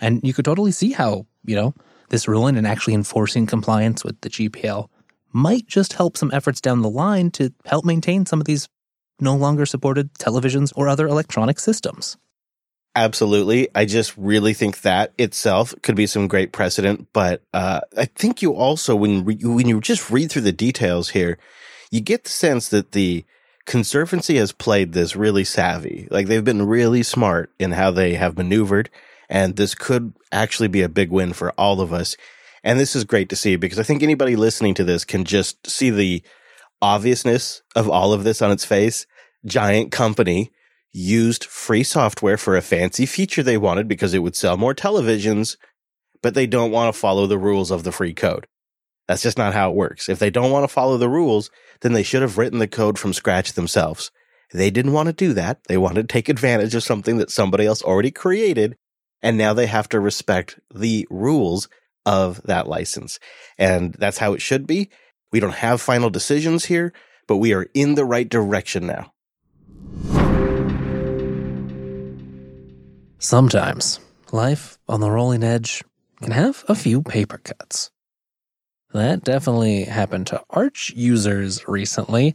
And 0.00 0.20
you 0.24 0.34
could 0.34 0.44
totally 0.44 0.72
see 0.72 0.92
how, 0.92 1.26
you 1.44 1.54
know, 1.54 1.74
this 2.08 2.26
ruling 2.26 2.56
and 2.56 2.66
actually 2.66 2.94
enforcing 2.94 3.46
compliance 3.46 4.02
with 4.02 4.20
the 4.20 4.30
GPL 4.30 4.88
might 5.32 5.66
just 5.66 5.94
help 5.94 6.16
some 6.16 6.30
efforts 6.32 6.60
down 6.60 6.82
the 6.82 6.90
line 6.90 7.30
to 7.32 7.52
help 7.64 7.84
maintain 7.84 8.26
some 8.26 8.40
of 8.40 8.46
these 8.46 8.68
no 9.20 9.36
longer 9.36 9.66
supported 9.66 10.12
televisions 10.14 10.72
or 10.76 10.88
other 10.88 11.06
electronic 11.06 11.58
systems. 11.58 12.16
Absolutely. 12.96 13.68
I 13.74 13.84
just 13.84 14.16
really 14.16 14.52
think 14.52 14.80
that 14.80 15.12
itself 15.16 15.74
could 15.82 15.94
be 15.94 16.06
some 16.06 16.26
great 16.26 16.52
precedent. 16.52 17.08
But 17.12 17.42
uh, 17.54 17.80
I 17.96 18.06
think 18.06 18.42
you 18.42 18.54
also, 18.54 18.96
when, 18.96 19.24
re- 19.24 19.38
when 19.42 19.68
you 19.68 19.80
just 19.80 20.10
read 20.10 20.30
through 20.30 20.42
the 20.42 20.52
details 20.52 21.10
here, 21.10 21.38
you 21.90 22.00
get 22.00 22.24
the 22.24 22.30
sense 22.30 22.68
that 22.68 22.92
the 22.92 23.24
Conservancy 23.66 24.36
has 24.36 24.50
played 24.50 24.92
this 24.92 25.14
really 25.14 25.44
savvy. 25.44 26.08
Like 26.10 26.26
they've 26.26 26.42
been 26.42 26.66
really 26.66 27.04
smart 27.04 27.52
in 27.60 27.72
how 27.72 27.92
they 27.92 28.14
have 28.14 28.36
maneuvered. 28.36 28.90
And 29.28 29.54
this 29.54 29.76
could 29.76 30.12
actually 30.32 30.68
be 30.68 30.82
a 30.82 30.88
big 30.88 31.10
win 31.10 31.32
for 31.32 31.52
all 31.52 31.80
of 31.80 31.92
us 31.92 32.16
and 32.62 32.78
this 32.78 32.94
is 32.94 33.04
great 33.04 33.28
to 33.30 33.36
see 33.36 33.56
because 33.56 33.78
I 33.78 33.82
think 33.82 34.02
anybody 34.02 34.36
listening 34.36 34.74
to 34.74 34.84
this 34.84 35.04
can 35.04 35.24
just 35.24 35.68
see 35.68 35.90
the 35.90 36.22
obviousness 36.82 37.62
of 37.74 37.88
all 37.88 38.12
of 38.12 38.24
this 38.24 38.42
on 38.42 38.50
its 38.50 38.64
face. 38.64 39.06
Giant 39.44 39.90
company 39.90 40.50
used 40.92 41.44
free 41.44 41.82
software 41.82 42.36
for 42.36 42.56
a 42.56 42.62
fancy 42.62 43.06
feature 43.06 43.42
they 43.42 43.56
wanted 43.56 43.88
because 43.88 44.12
it 44.12 44.18
would 44.20 44.36
sell 44.36 44.56
more 44.56 44.74
televisions, 44.74 45.56
but 46.22 46.34
they 46.34 46.46
don't 46.46 46.72
want 46.72 46.92
to 46.92 46.98
follow 46.98 47.26
the 47.26 47.38
rules 47.38 47.70
of 47.70 47.84
the 47.84 47.92
free 47.92 48.12
code. 48.12 48.46
That's 49.08 49.22
just 49.22 49.38
not 49.38 49.54
how 49.54 49.70
it 49.70 49.76
works. 49.76 50.08
If 50.08 50.18
they 50.18 50.30
don't 50.30 50.50
want 50.50 50.64
to 50.64 50.72
follow 50.72 50.96
the 50.96 51.08
rules, 51.08 51.50
then 51.80 51.94
they 51.94 52.02
should 52.02 52.22
have 52.22 52.38
written 52.38 52.58
the 52.58 52.68
code 52.68 52.98
from 52.98 53.12
scratch 53.12 53.54
themselves. 53.54 54.10
They 54.52 54.70
didn't 54.70 54.92
want 54.92 55.06
to 55.06 55.12
do 55.12 55.32
that. 55.32 55.60
They 55.68 55.78
wanted 55.78 56.08
to 56.08 56.12
take 56.12 56.28
advantage 56.28 56.74
of 56.74 56.82
something 56.82 57.18
that 57.18 57.30
somebody 57.30 57.66
else 57.66 57.82
already 57.82 58.10
created. 58.10 58.76
And 59.22 59.36
now 59.36 59.52
they 59.52 59.66
have 59.66 59.88
to 59.90 60.00
respect 60.00 60.58
the 60.74 61.06
rules 61.10 61.68
of 62.06 62.42
that 62.44 62.66
license. 62.66 63.18
And 63.58 63.94
that's 63.94 64.18
how 64.18 64.32
it 64.32 64.42
should 64.42 64.66
be. 64.66 64.90
We 65.32 65.40
don't 65.40 65.54
have 65.54 65.80
final 65.80 66.10
decisions 66.10 66.64
here, 66.64 66.92
but 67.26 67.36
we 67.36 67.54
are 67.54 67.68
in 67.74 67.94
the 67.94 68.04
right 68.04 68.28
direction 68.28 68.86
now. 68.86 69.12
Sometimes 73.18 74.00
life 74.32 74.78
on 74.88 75.00
the 75.00 75.10
rolling 75.10 75.44
edge 75.44 75.84
can 76.22 76.32
have 76.32 76.64
a 76.68 76.74
few 76.74 77.02
paper 77.02 77.38
cuts. 77.38 77.90
That 78.92 79.22
definitely 79.22 79.84
happened 79.84 80.26
to 80.28 80.42
Arch 80.50 80.92
users 80.96 81.68
recently 81.68 82.34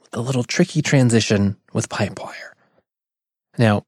with 0.00 0.14
a 0.14 0.20
little 0.20 0.44
tricky 0.44 0.82
transition 0.82 1.56
with 1.72 1.88
Pipewire. 1.88 2.52
Now, 3.56 3.86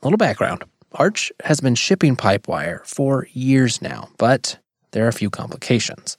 a 0.00 0.06
little 0.06 0.18
background. 0.18 0.64
Arch 0.92 1.30
has 1.44 1.60
been 1.60 1.74
shipping 1.74 2.16
Pipewire 2.16 2.84
for 2.86 3.28
years 3.32 3.82
now, 3.82 4.08
but 4.16 4.58
there 4.92 5.04
are 5.04 5.08
a 5.08 5.12
few 5.12 5.30
complications. 5.30 6.16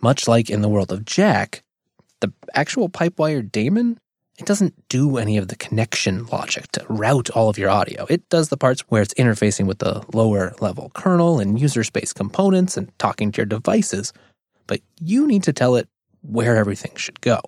Much 0.00 0.26
like 0.26 0.48
in 0.48 0.62
the 0.62 0.68
world 0.68 0.92
of 0.92 1.04
Jack, 1.04 1.62
the 2.20 2.32
actual 2.54 2.88
Pipewire 2.88 3.50
daemon, 3.50 3.98
it 4.38 4.46
doesn't 4.46 4.88
do 4.88 5.16
any 5.16 5.38
of 5.38 5.48
the 5.48 5.56
connection 5.56 6.26
logic 6.26 6.70
to 6.72 6.84
route 6.88 7.30
all 7.30 7.48
of 7.48 7.58
your 7.58 7.70
audio. 7.70 8.06
It 8.08 8.28
does 8.28 8.48
the 8.48 8.56
parts 8.56 8.82
where 8.82 9.02
it's 9.02 9.14
interfacing 9.14 9.66
with 9.66 9.78
the 9.78 10.04
lower 10.12 10.54
level 10.60 10.90
kernel 10.94 11.40
and 11.40 11.58
user 11.58 11.84
space 11.84 12.12
components 12.12 12.76
and 12.76 12.96
talking 12.98 13.32
to 13.32 13.38
your 13.38 13.46
devices, 13.46 14.12
but 14.66 14.80
you 15.00 15.26
need 15.26 15.42
to 15.44 15.52
tell 15.52 15.76
it 15.76 15.88
where 16.22 16.56
everything 16.56 16.92
should 16.96 17.20
go. 17.20 17.40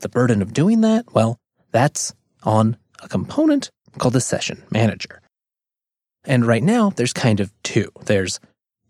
The 0.00 0.08
burden 0.08 0.42
of 0.42 0.52
doing 0.52 0.82
that, 0.82 1.12
well, 1.14 1.38
that's 1.72 2.14
on 2.42 2.76
a 3.02 3.08
component 3.08 3.70
called 3.98 4.14
the 4.14 4.20
session 4.20 4.62
manager. 4.70 5.20
And 6.28 6.46
right 6.46 6.62
now, 6.62 6.90
there's 6.90 7.14
kind 7.14 7.40
of 7.40 7.50
two. 7.62 7.90
There's 8.04 8.38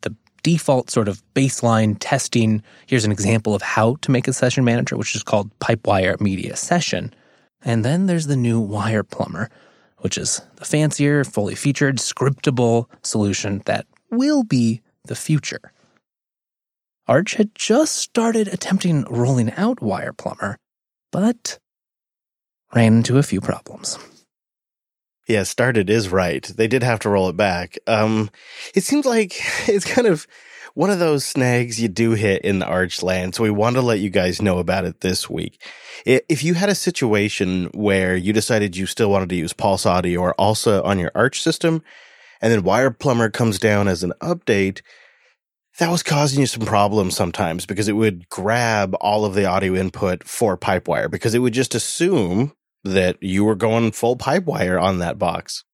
the 0.00 0.14
default 0.42 0.90
sort 0.90 1.06
of 1.06 1.22
baseline 1.34 1.96
testing. 2.00 2.64
Here's 2.88 3.04
an 3.04 3.12
example 3.12 3.54
of 3.54 3.62
how 3.62 3.94
to 4.02 4.10
make 4.10 4.26
a 4.26 4.32
session 4.32 4.64
manager, 4.64 4.96
which 4.96 5.14
is 5.14 5.22
called 5.22 5.56
Pipewire 5.60 6.20
Media 6.20 6.56
Session. 6.56 7.14
And 7.62 7.84
then 7.84 8.06
there's 8.06 8.26
the 8.26 8.36
new 8.36 8.60
WirePlumber, 8.60 9.50
which 9.98 10.18
is 10.18 10.42
the 10.56 10.64
fancier, 10.64 11.22
fully 11.22 11.54
featured, 11.54 11.98
scriptable 11.98 12.86
solution 13.04 13.62
that 13.66 13.86
will 14.10 14.42
be 14.42 14.82
the 15.04 15.14
future. 15.14 15.72
Arch 17.06 17.34
had 17.34 17.54
just 17.54 17.94
started 17.94 18.48
attempting 18.48 19.04
rolling 19.04 19.52
out 19.52 19.78
WirePlumber, 19.78 20.56
but 21.12 21.60
ran 22.74 22.96
into 22.96 23.16
a 23.16 23.22
few 23.22 23.40
problems. 23.40 23.96
Yeah, 25.28 25.42
started 25.42 25.90
is 25.90 26.08
right. 26.08 26.42
They 26.42 26.66
did 26.66 26.82
have 26.82 27.00
to 27.00 27.10
roll 27.10 27.28
it 27.28 27.36
back. 27.36 27.78
Um, 27.86 28.30
it 28.74 28.82
seems 28.82 29.04
like 29.04 29.34
it's 29.68 29.84
kind 29.84 30.06
of 30.06 30.26
one 30.74 30.90
of 30.90 30.98
those 30.98 31.24
snags 31.24 31.80
you 31.80 31.88
do 31.88 32.12
hit 32.12 32.42
in 32.42 32.60
the 32.60 32.66
Arch 32.66 33.02
land. 33.02 33.34
So 33.34 33.42
we 33.42 33.50
want 33.50 33.76
to 33.76 33.82
let 33.82 34.00
you 34.00 34.10
guys 34.10 34.40
know 34.40 34.58
about 34.58 34.84
it 34.84 35.00
this 35.00 35.28
week. 35.28 35.60
If 36.06 36.42
you 36.42 36.54
had 36.54 36.68
a 36.68 36.74
situation 36.74 37.66
where 37.74 38.16
you 38.16 38.32
decided 38.32 38.76
you 38.76 38.86
still 38.86 39.10
wanted 39.10 39.28
to 39.30 39.34
use 39.34 39.52
PulseAudio 39.52 40.20
or 40.20 40.34
ALSA 40.38 40.82
on 40.84 40.98
your 40.98 41.10
Arch 41.14 41.42
system, 41.42 41.82
and 42.40 42.52
then 42.52 42.62
WirePlumber 42.62 43.32
comes 43.32 43.58
down 43.58 43.88
as 43.88 44.02
an 44.02 44.12
update, 44.22 44.80
that 45.78 45.90
was 45.90 46.02
causing 46.02 46.40
you 46.40 46.46
some 46.46 46.64
problems 46.64 47.16
sometimes 47.16 47.66
because 47.66 47.88
it 47.88 47.94
would 47.94 48.28
grab 48.28 48.96
all 49.00 49.24
of 49.24 49.34
the 49.34 49.44
audio 49.44 49.74
input 49.74 50.24
for 50.24 50.56
Pipewire 50.56 51.10
because 51.10 51.34
it 51.34 51.40
would 51.40 51.54
just 51.54 51.74
assume 51.74 52.52
that 52.84 53.22
you 53.22 53.44
were 53.44 53.54
going 53.54 53.92
full 53.92 54.16
Pipewire 54.16 54.80
on 54.80 54.98
that 54.98 55.18
box. 55.18 55.64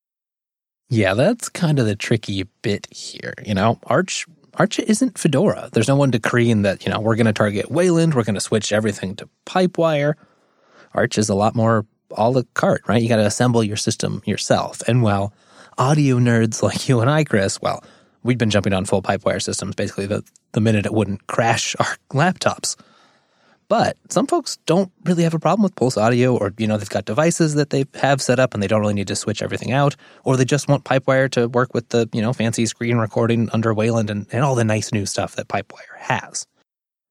Yeah, 0.89 1.15
that's 1.15 1.49
kind 1.49 1.79
of 1.79 1.87
the 1.87 1.97
tricky 1.97 2.45
bit 2.63 2.87
here. 2.91 3.35
You 3.45 3.55
know, 3.55 3.79
Arch 3.85 4.27
Arch 4.57 4.79
isn't 4.79 5.19
Fedora. 5.19 5.69
There's 5.73 5.89
no 5.89 5.97
one 5.97 6.11
decreeing 6.11 6.63
that, 6.63 6.85
you 6.85 6.93
know, 6.93 7.01
we're 7.01 7.17
going 7.17 7.27
to 7.27 7.33
target 7.33 7.71
Wayland, 7.71 8.15
we're 8.15 8.25
going 8.25 8.35
to 8.35 8.41
switch 8.41 8.73
everything 8.73 9.17
to 9.17 9.29
Pipewire. 9.47 10.15
Arch 10.93 11.19
is 11.19 11.29
a 11.29 11.35
lot 11.35 11.55
more 11.55 11.87
a 12.17 12.31
la 12.31 12.43
carte, 12.55 12.87
right? 12.87 13.03
You 13.03 13.09
got 13.09 13.17
to 13.17 13.27
assemble 13.27 13.65
your 13.65 13.77
system 13.77 14.23
yourself. 14.25 14.83
And 14.87 15.03
while 15.03 15.33
audio 15.79 16.19
nerds 16.19 16.63
like 16.63 16.89
you 16.89 17.01
and 17.01 17.11
I, 17.11 17.25
Chris, 17.25 17.61
well, 17.61 17.83
we'd 18.23 18.39
been 18.39 18.51
jumping 18.51 18.73
on 18.73 18.85
full 18.85 19.03
pipe 19.03 19.25
wire 19.25 19.41
systems 19.41 19.75
basically 19.75 20.07
the, 20.07 20.23
the 20.53 20.61
minute 20.61 20.87
it 20.87 20.95
wouldn't 20.95 21.27
crash 21.27 21.75
our 21.81 21.97
laptops. 22.11 22.77
But 23.69 23.97
some 24.11 24.27
folks 24.27 24.59
don't 24.67 24.93
really 25.05 25.23
have 25.23 25.35
a 25.35 25.39
problem 25.39 25.63
with 25.63 25.75
PulseAudio, 25.75 26.39
or 26.39 26.53
you 26.59 26.67
know 26.67 26.77
they've 26.77 26.89
got 26.89 27.07
devices 27.07 27.55
that 27.55 27.71
they 27.71 27.85
have 27.95 28.21
set 28.21 28.39
up 28.39 28.53
and 28.53 28.63
they 28.63 28.67
don't 28.67 28.81
really 28.81 28.95
need 28.95 29.09
to 29.09 29.17
switch 29.17 29.43
everything 29.43 29.73
out, 29.73 29.97
or 30.25 30.37
they 30.37 30.45
just 30.45 30.69
want 30.69 30.85
Pipewire 30.85 31.31
to 31.31 31.49
work 31.49 31.73
with 31.73 31.89
the 31.89 32.09
you 32.13 32.21
know 32.21 32.33
fancy 32.33 32.67
screen 32.67 32.99
recording 32.99 33.49
under 33.53 33.73
Wayland 33.73 34.11
and, 34.11 34.27
and 34.33 34.45
all 34.45 34.55
the 34.55 34.65
nice 34.65 34.93
new 34.93 35.07
stuff 35.07 35.37
that 35.37 35.49
Pipewire 35.49 35.99
has. 35.99 36.47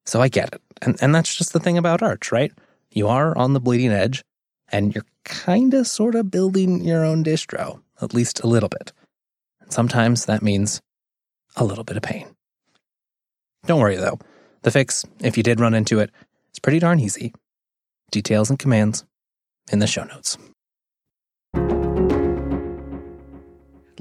So 0.05 0.21
I 0.21 0.27
get 0.27 0.53
it, 0.53 0.61
and 0.81 0.97
and 1.01 1.15
that's 1.15 1.35
just 1.35 1.53
the 1.53 1.59
thing 1.59 1.77
about 1.77 2.03
Arch, 2.03 2.31
right? 2.31 2.51
You 2.91 3.07
are 3.07 3.35
on 3.35 3.53
the 3.53 3.59
bleeding 3.59 3.91
edge, 3.91 4.23
and 4.71 4.93
you're 4.93 5.05
kind 5.25 5.73
of 5.73 5.87
sort 5.87 6.15
of 6.15 6.29
building 6.29 6.83
your 6.83 7.03
own 7.03 7.23
distro, 7.23 7.81
at 8.01 8.13
least 8.13 8.41
a 8.41 8.47
little 8.47 8.69
bit. 8.69 8.93
And 9.61 9.71
sometimes 9.71 10.25
that 10.25 10.43
means 10.43 10.81
a 11.55 11.63
little 11.63 11.83
bit 11.83 11.97
of 11.97 12.03
pain. 12.03 12.27
Don't 13.65 13.79
worry 13.79 13.95
though. 13.95 14.19
The 14.61 14.71
fix, 14.71 15.05
if 15.19 15.35
you 15.35 15.43
did 15.43 15.59
run 15.59 15.73
into 15.73 15.99
it, 15.99 16.11
it's 16.53 16.59
pretty 16.59 16.79
darn 16.79 16.99
easy. 16.99 17.33
Details 18.11 18.49
and 18.49 18.59
commands 18.59 19.03
in 19.71 19.79
the 19.79 19.87
show 19.87 20.03
notes. 20.03 20.37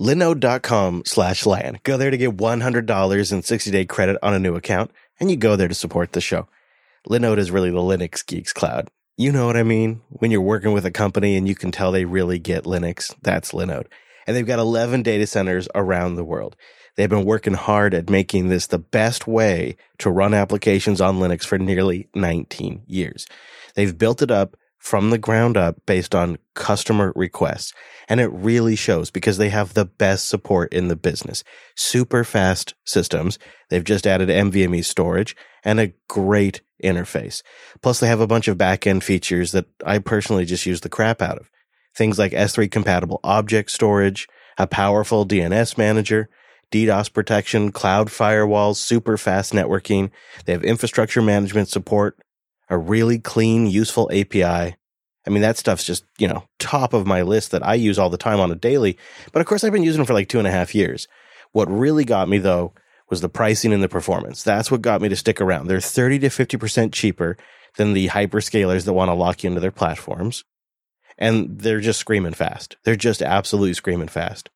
linode.com 0.02 1.04
slash 1.06 1.46
LAN. 1.46 1.78
Go 1.84 1.96
there 1.96 2.10
to 2.10 2.16
get 2.16 2.36
$100 2.36 3.32
in 3.32 3.42
60 3.42 3.70
day 3.70 3.84
credit 3.84 4.18
on 4.22 4.34
a 4.34 4.38
new 4.38 4.56
account, 4.56 4.90
and 5.20 5.30
you 5.30 5.36
go 5.36 5.56
there 5.56 5.68
to 5.68 5.74
support 5.74 6.12
the 6.12 6.20
show. 6.20 6.48
Linode 7.08 7.38
is 7.38 7.50
really 7.50 7.70
the 7.70 7.76
Linux 7.76 8.26
Geeks 8.26 8.52
cloud. 8.52 8.88
You 9.16 9.30
know 9.30 9.46
what 9.46 9.56
I 9.56 9.62
mean? 9.62 10.00
When 10.08 10.30
you're 10.30 10.40
working 10.40 10.72
with 10.72 10.86
a 10.86 10.90
company 10.90 11.36
and 11.36 11.46
you 11.46 11.54
can 11.54 11.70
tell 11.70 11.92
they 11.92 12.04
really 12.04 12.38
get 12.38 12.64
Linux, 12.64 13.14
that's 13.22 13.52
Linode. 13.52 13.86
And 14.26 14.36
they've 14.36 14.46
got 14.46 14.58
11 14.58 15.02
data 15.02 15.26
centers 15.26 15.68
around 15.74 16.14
the 16.14 16.24
world. 16.24 16.56
They've 16.96 17.08
been 17.08 17.24
working 17.24 17.54
hard 17.54 17.94
at 17.94 18.10
making 18.10 18.48
this 18.48 18.66
the 18.66 18.78
best 18.78 19.26
way 19.26 19.76
to 19.98 20.10
run 20.10 20.34
applications 20.34 21.00
on 21.00 21.18
Linux 21.18 21.44
for 21.44 21.58
nearly 21.58 22.08
19 22.14 22.82
years. 22.86 23.26
They've 23.74 23.96
built 23.96 24.22
it 24.22 24.30
up 24.30 24.56
from 24.82 25.10
the 25.10 25.18
ground 25.18 25.56
up 25.56 25.76
based 25.86 26.12
on 26.12 26.38
customer 26.54 27.12
requests. 27.14 27.72
And 28.08 28.20
it 28.20 28.32
really 28.32 28.74
shows 28.74 29.12
because 29.12 29.38
they 29.38 29.48
have 29.48 29.74
the 29.74 29.84
best 29.84 30.28
support 30.28 30.72
in 30.72 30.88
the 30.88 30.96
business. 30.96 31.44
Super 31.76 32.24
fast 32.24 32.74
systems. 32.84 33.38
They've 33.70 33.84
just 33.84 34.08
added 34.08 34.28
NVMe 34.28 34.84
storage 34.84 35.36
and 35.64 35.78
a 35.78 35.92
great 36.08 36.62
interface. 36.82 37.42
Plus 37.80 38.00
they 38.00 38.08
have 38.08 38.20
a 38.20 38.26
bunch 38.26 38.48
of 38.48 38.58
backend 38.58 39.04
features 39.04 39.52
that 39.52 39.66
I 39.86 40.00
personally 40.00 40.44
just 40.44 40.66
use 40.66 40.80
the 40.80 40.88
crap 40.88 41.22
out 41.22 41.38
of. 41.38 41.48
Things 41.94 42.18
like 42.18 42.32
S3 42.32 42.68
compatible 42.68 43.20
object 43.22 43.70
storage, 43.70 44.26
a 44.58 44.66
powerful 44.66 45.24
DNS 45.24 45.78
manager, 45.78 46.28
DDoS 46.72 47.12
protection, 47.12 47.70
cloud 47.70 48.08
firewalls, 48.08 48.76
super 48.76 49.16
fast 49.16 49.52
networking. 49.52 50.10
They 50.46 50.52
have 50.52 50.64
infrastructure 50.64 51.22
management 51.22 51.68
support, 51.68 52.18
a 52.68 52.78
really 52.78 53.18
clean, 53.18 53.66
useful 53.66 54.10
API. 54.12 54.42
I 55.24 55.30
mean, 55.30 55.42
that 55.42 55.58
stuff's 55.58 55.84
just, 55.84 56.04
you 56.18 56.26
know, 56.26 56.44
top 56.58 56.94
of 56.94 57.06
my 57.06 57.22
list 57.22 57.52
that 57.52 57.64
I 57.64 57.74
use 57.74 57.98
all 57.98 58.10
the 58.10 58.16
time 58.16 58.40
on 58.40 58.50
a 58.50 58.56
daily. 58.56 58.98
But 59.32 59.40
of 59.40 59.46
course, 59.46 59.62
I've 59.62 59.72
been 59.72 59.84
using 59.84 59.98
them 59.98 60.06
for 60.06 60.14
like 60.14 60.28
two 60.28 60.38
and 60.38 60.48
a 60.48 60.52
half 60.52 60.74
years. 60.74 61.06
What 61.52 61.70
really 61.70 62.04
got 62.04 62.28
me 62.28 62.38
though 62.38 62.72
was 63.08 63.20
the 63.20 63.28
pricing 63.28 63.72
and 63.72 63.82
the 63.82 63.88
performance. 63.88 64.42
That's 64.42 64.70
what 64.70 64.82
got 64.82 65.02
me 65.02 65.10
to 65.10 65.16
stick 65.16 65.40
around. 65.40 65.66
They're 65.66 65.80
30 65.80 66.20
to 66.20 66.28
50% 66.28 66.92
cheaper 66.92 67.36
than 67.76 67.92
the 67.92 68.08
hyperscalers 68.08 68.84
that 68.86 68.94
want 68.94 69.10
to 69.10 69.14
lock 69.14 69.44
you 69.44 69.48
into 69.48 69.60
their 69.60 69.70
platforms. 69.70 70.44
And 71.18 71.60
they're 71.60 71.80
just 71.80 72.00
screaming 72.00 72.32
fast. 72.32 72.78
They're 72.84 72.96
just 72.96 73.20
absolutely 73.20 73.74
screaming 73.74 74.08
fast. 74.08 74.48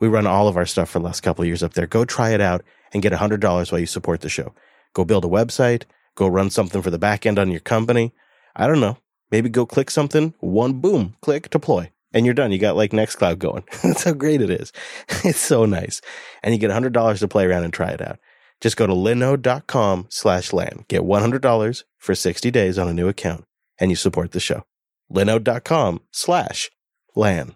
We 0.00 0.08
run 0.08 0.26
all 0.26 0.48
of 0.48 0.56
our 0.56 0.66
stuff 0.66 0.90
for 0.90 0.98
the 0.98 1.04
last 1.04 1.20
couple 1.20 1.42
of 1.42 1.46
years 1.46 1.62
up 1.62 1.74
there. 1.74 1.86
Go 1.86 2.04
try 2.04 2.30
it 2.30 2.40
out 2.40 2.64
and 2.92 3.02
get 3.02 3.12
$100 3.12 3.70
while 3.70 3.78
you 3.78 3.86
support 3.86 4.22
the 4.22 4.28
show. 4.28 4.54
Go 4.94 5.04
build 5.04 5.24
a 5.24 5.28
website, 5.28 5.84
go 6.16 6.26
run 6.26 6.50
something 6.50 6.82
for 6.82 6.90
the 6.90 6.98
back 6.98 7.26
end 7.26 7.38
on 7.38 7.50
your 7.50 7.60
company. 7.60 8.12
I 8.56 8.66
don't 8.66 8.80
know. 8.80 8.98
Maybe 9.30 9.48
go 9.48 9.64
click 9.64 9.90
something, 9.90 10.34
one 10.40 10.80
boom, 10.80 11.14
click, 11.20 11.50
deploy, 11.50 11.92
and 12.12 12.26
you're 12.26 12.34
done. 12.34 12.50
You 12.50 12.58
got 12.58 12.76
like 12.76 12.90
Nextcloud 12.90 13.38
going. 13.38 13.62
That's 13.82 14.04
how 14.04 14.12
great 14.12 14.42
it 14.42 14.50
is. 14.50 14.72
It's 15.24 15.38
so 15.38 15.66
nice. 15.66 16.00
And 16.42 16.52
you 16.54 16.58
get 16.58 16.70
$100 16.70 17.18
to 17.18 17.28
play 17.28 17.44
around 17.44 17.64
and 17.64 17.72
try 17.72 17.90
it 17.90 18.00
out. 18.00 18.18
Just 18.60 18.76
go 18.76 18.86
to 18.86 18.92
linode.com 18.92 20.06
slash 20.10 20.52
LAN. 20.52 20.84
Get 20.88 21.02
$100 21.02 21.84
for 21.98 22.14
60 22.14 22.50
days 22.50 22.78
on 22.78 22.88
a 22.88 22.94
new 22.94 23.08
account 23.08 23.44
and 23.78 23.90
you 23.90 23.96
support 23.96 24.32
the 24.32 24.40
show. 24.40 24.64
linode.com 25.12 26.00
slash 26.10 26.70
LAN. 27.14 27.54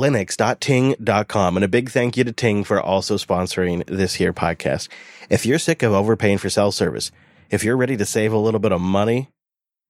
linux.ting.com. 0.00 1.56
And 1.56 1.64
a 1.64 1.68
big 1.68 1.90
thank 1.90 2.16
you 2.16 2.24
to 2.24 2.32
Ting 2.32 2.64
for 2.64 2.80
also 2.80 3.16
sponsoring 3.16 3.84
this 3.86 4.14
here 4.14 4.32
podcast. 4.32 4.88
If 5.28 5.44
you're 5.44 5.58
sick 5.58 5.82
of 5.82 5.92
overpaying 5.92 6.38
for 6.38 6.48
cell 6.48 6.72
service, 6.72 7.12
if 7.50 7.62
you're 7.62 7.76
ready 7.76 7.96
to 7.96 8.06
save 8.06 8.32
a 8.32 8.38
little 8.38 8.60
bit 8.60 8.72
of 8.72 8.80
money, 8.80 9.28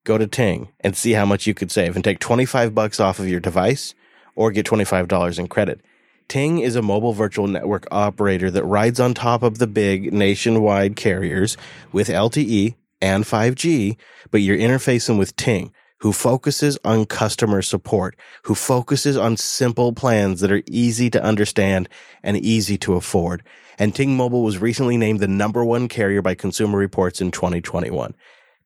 go 0.04 0.18
to 0.18 0.26
Ting 0.26 0.68
and 0.80 0.96
see 0.96 1.12
how 1.12 1.24
much 1.24 1.46
you 1.46 1.54
could 1.54 1.70
save 1.70 1.94
and 1.94 2.04
take 2.04 2.18
25 2.18 2.74
bucks 2.74 2.98
off 2.98 3.18
of 3.18 3.28
your 3.28 3.40
device 3.40 3.94
or 4.34 4.50
get 4.50 4.66
$25 4.66 5.38
in 5.38 5.46
credit. 5.46 5.80
Ting 6.28 6.58
is 6.60 6.76
a 6.76 6.82
mobile 6.82 7.12
virtual 7.12 7.48
network 7.48 7.86
operator 7.90 8.50
that 8.50 8.64
rides 8.64 9.00
on 9.00 9.14
top 9.14 9.42
of 9.42 9.58
the 9.58 9.66
big 9.66 10.12
nationwide 10.12 10.96
carriers 10.96 11.56
with 11.92 12.08
LTE 12.08 12.74
and 13.00 13.24
5G, 13.24 13.96
but 14.30 14.40
you're 14.40 14.56
interfacing 14.56 15.18
with 15.18 15.36
Ting 15.36 15.72
who 16.00 16.12
focuses 16.12 16.78
on 16.84 17.04
customer 17.04 17.62
support, 17.62 18.16
who 18.44 18.54
focuses 18.54 19.16
on 19.16 19.36
simple 19.36 19.92
plans 19.92 20.40
that 20.40 20.52
are 20.52 20.62
easy 20.66 21.10
to 21.10 21.22
understand 21.22 21.88
and 22.22 22.36
easy 22.36 22.78
to 22.78 22.94
afford. 22.94 23.42
And 23.78 23.94
Ting 23.94 24.16
Mobile 24.16 24.42
was 24.42 24.58
recently 24.58 24.96
named 24.96 25.20
the 25.20 25.28
number 25.28 25.64
one 25.64 25.88
carrier 25.88 26.22
by 26.22 26.34
Consumer 26.34 26.78
Reports 26.78 27.20
in 27.20 27.30
2021. 27.30 28.14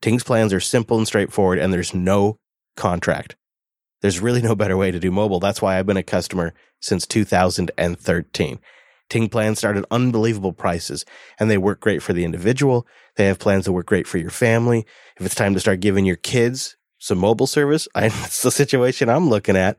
Ting's 0.00 0.24
plans 0.24 0.52
are 0.52 0.60
simple 0.60 0.98
and 0.98 1.06
straightforward, 1.06 1.58
and 1.58 1.72
there's 1.72 1.94
no 1.94 2.38
contract. 2.76 3.36
There's 4.00 4.20
really 4.20 4.42
no 4.42 4.54
better 4.54 4.76
way 4.76 4.90
to 4.90 5.00
do 5.00 5.10
mobile. 5.10 5.40
That's 5.40 5.62
why 5.62 5.78
I've 5.78 5.86
been 5.86 5.96
a 5.96 6.02
customer 6.02 6.52
since 6.80 7.06
2013. 7.06 8.58
Ting 9.08 9.28
plans 9.28 9.58
start 9.58 9.76
at 9.76 9.84
unbelievable 9.90 10.52
prices 10.52 11.04
and 11.38 11.50
they 11.50 11.58
work 11.58 11.80
great 11.80 12.02
for 12.02 12.12
the 12.12 12.24
individual. 12.24 12.86
They 13.16 13.26
have 13.26 13.38
plans 13.38 13.64
that 13.64 13.72
work 13.72 13.86
great 13.86 14.06
for 14.06 14.18
your 14.18 14.30
family. 14.30 14.86
If 15.18 15.26
it's 15.26 15.34
time 15.34 15.54
to 15.54 15.60
start 15.60 15.80
giving 15.80 16.04
your 16.04 16.16
kids 16.16 16.76
some 17.04 17.18
mobile 17.18 17.46
service, 17.46 17.86
I, 17.94 18.06
it's 18.24 18.42
the 18.42 18.50
situation 18.50 19.08
I'm 19.10 19.28
looking 19.28 19.56
at. 19.56 19.76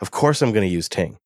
Of 0.00 0.10
course, 0.10 0.42
I'm 0.42 0.52
going 0.52 0.66
to 0.66 0.74
use 0.74 0.88
Ting. 0.88 1.16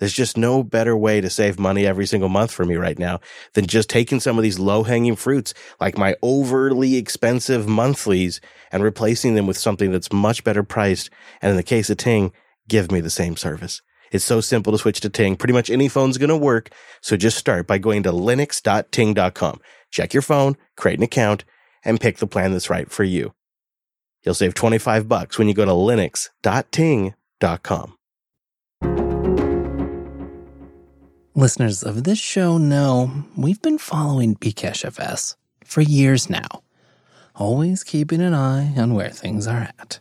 There's 0.00 0.12
just 0.12 0.36
no 0.36 0.62
better 0.62 0.96
way 0.96 1.20
to 1.20 1.30
save 1.30 1.58
money 1.58 1.86
every 1.86 2.06
single 2.06 2.30
month 2.30 2.50
for 2.50 2.64
me 2.64 2.74
right 2.74 2.98
now 2.98 3.20
than 3.52 3.66
just 3.66 3.90
taking 3.90 4.18
some 4.18 4.38
of 4.38 4.42
these 4.42 4.58
low 4.58 4.82
hanging 4.82 5.14
fruits, 5.14 5.52
like 5.78 5.98
my 5.98 6.16
overly 6.22 6.96
expensive 6.96 7.68
monthlies, 7.68 8.40
and 8.72 8.82
replacing 8.82 9.34
them 9.34 9.46
with 9.46 9.58
something 9.58 9.92
that's 9.92 10.12
much 10.12 10.42
better 10.42 10.62
priced. 10.62 11.10
And 11.42 11.50
in 11.50 11.56
the 11.56 11.62
case 11.62 11.90
of 11.90 11.98
Ting, 11.98 12.32
give 12.66 12.90
me 12.90 13.00
the 13.00 13.10
same 13.10 13.36
service. 13.36 13.82
It's 14.10 14.24
so 14.24 14.40
simple 14.40 14.72
to 14.72 14.78
switch 14.78 15.00
to 15.02 15.10
Ting. 15.10 15.36
Pretty 15.36 15.52
much 15.52 15.70
any 15.70 15.86
phone's 15.86 16.18
going 16.18 16.30
to 16.30 16.36
work. 16.36 16.70
So 17.00 17.16
just 17.16 17.38
start 17.38 17.66
by 17.66 17.78
going 17.78 18.02
to 18.04 18.10
linux.ting.com. 18.10 19.60
Check 19.90 20.14
your 20.14 20.22
phone, 20.22 20.56
create 20.76 20.98
an 20.98 21.04
account, 21.04 21.44
and 21.84 22.00
pick 22.00 22.16
the 22.16 22.26
plan 22.26 22.52
that's 22.52 22.70
right 22.70 22.90
for 22.90 23.04
you. 23.04 23.34
You'll 24.22 24.34
save 24.34 24.54
25 24.54 25.08
bucks 25.08 25.38
when 25.38 25.48
you 25.48 25.54
go 25.54 25.64
to 25.64 25.70
linux.ting.com. 25.70 27.96
Listeners 31.34 31.82
of 31.82 32.04
this 32.04 32.18
show 32.18 32.58
know 32.58 33.24
we've 33.36 33.62
been 33.62 33.78
following 33.78 34.34
Bcachefs 34.34 35.36
for 35.64 35.80
years 35.80 36.28
now, 36.28 36.62
always 37.34 37.84
keeping 37.84 38.20
an 38.20 38.34
eye 38.34 38.74
on 38.76 38.94
where 38.94 39.10
things 39.10 39.46
are 39.46 39.70
at. 39.78 40.00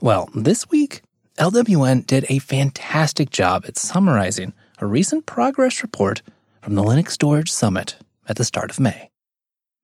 Well, 0.00 0.28
this 0.34 0.68
week, 0.68 1.02
LWN 1.38 2.06
did 2.06 2.26
a 2.28 2.38
fantastic 2.38 3.30
job 3.30 3.64
at 3.66 3.78
summarizing 3.78 4.52
a 4.78 4.86
recent 4.86 5.26
progress 5.26 5.82
report 5.82 6.22
from 6.60 6.74
the 6.74 6.82
Linux 6.82 7.10
Storage 7.10 7.50
Summit 7.50 7.96
at 8.28 8.36
the 8.36 8.44
start 8.44 8.70
of 8.70 8.78
May. 8.78 9.08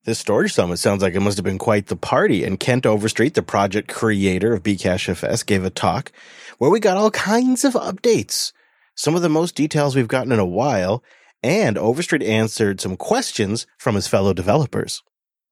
This 0.09 0.21
storage 0.21 0.55
summit 0.55 0.79
sounds 0.79 1.03
like 1.03 1.15
it 1.15 1.21
must 1.21 1.37
have 1.37 1.45
been 1.45 1.59
quite 1.59 1.89
the 1.89 1.95
party, 1.95 2.43
and 2.43 2.59
Kent 2.59 2.87
Overstreet, 2.87 3.35
the 3.35 3.43
project 3.43 3.93
creator 3.93 4.55
of 4.55 4.63
Bcachefs, 4.63 5.45
gave 5.45 5.65
a 5.65 5.69
talk 5.69 6.13
where 6.57 6.71
we 6.71 6.81
got 6.81 6.97
all 6.97 7.11
kinds 7.11 7.63
of 7.63 7.75
updates 7.75 8.55
some 8.95 9.15
of 9.15 9.21
the 9.21 9.29
most 9.29 9.55
details 9.55 9.95
we've 9.95 10.09
gotten 10.09 10.33
in 10.33 10.39
a 10.39 10.47
while, 10.47 11.05
and 11.43 11.77
Overstreet 11.77 12.23
answered 12.23 12.81
some 12.81 12.97
questions 12.97 13.67
from 13.77 13.97
his 13.97 14.09
fellow 14.09 14.33
developers. 14.33 15.03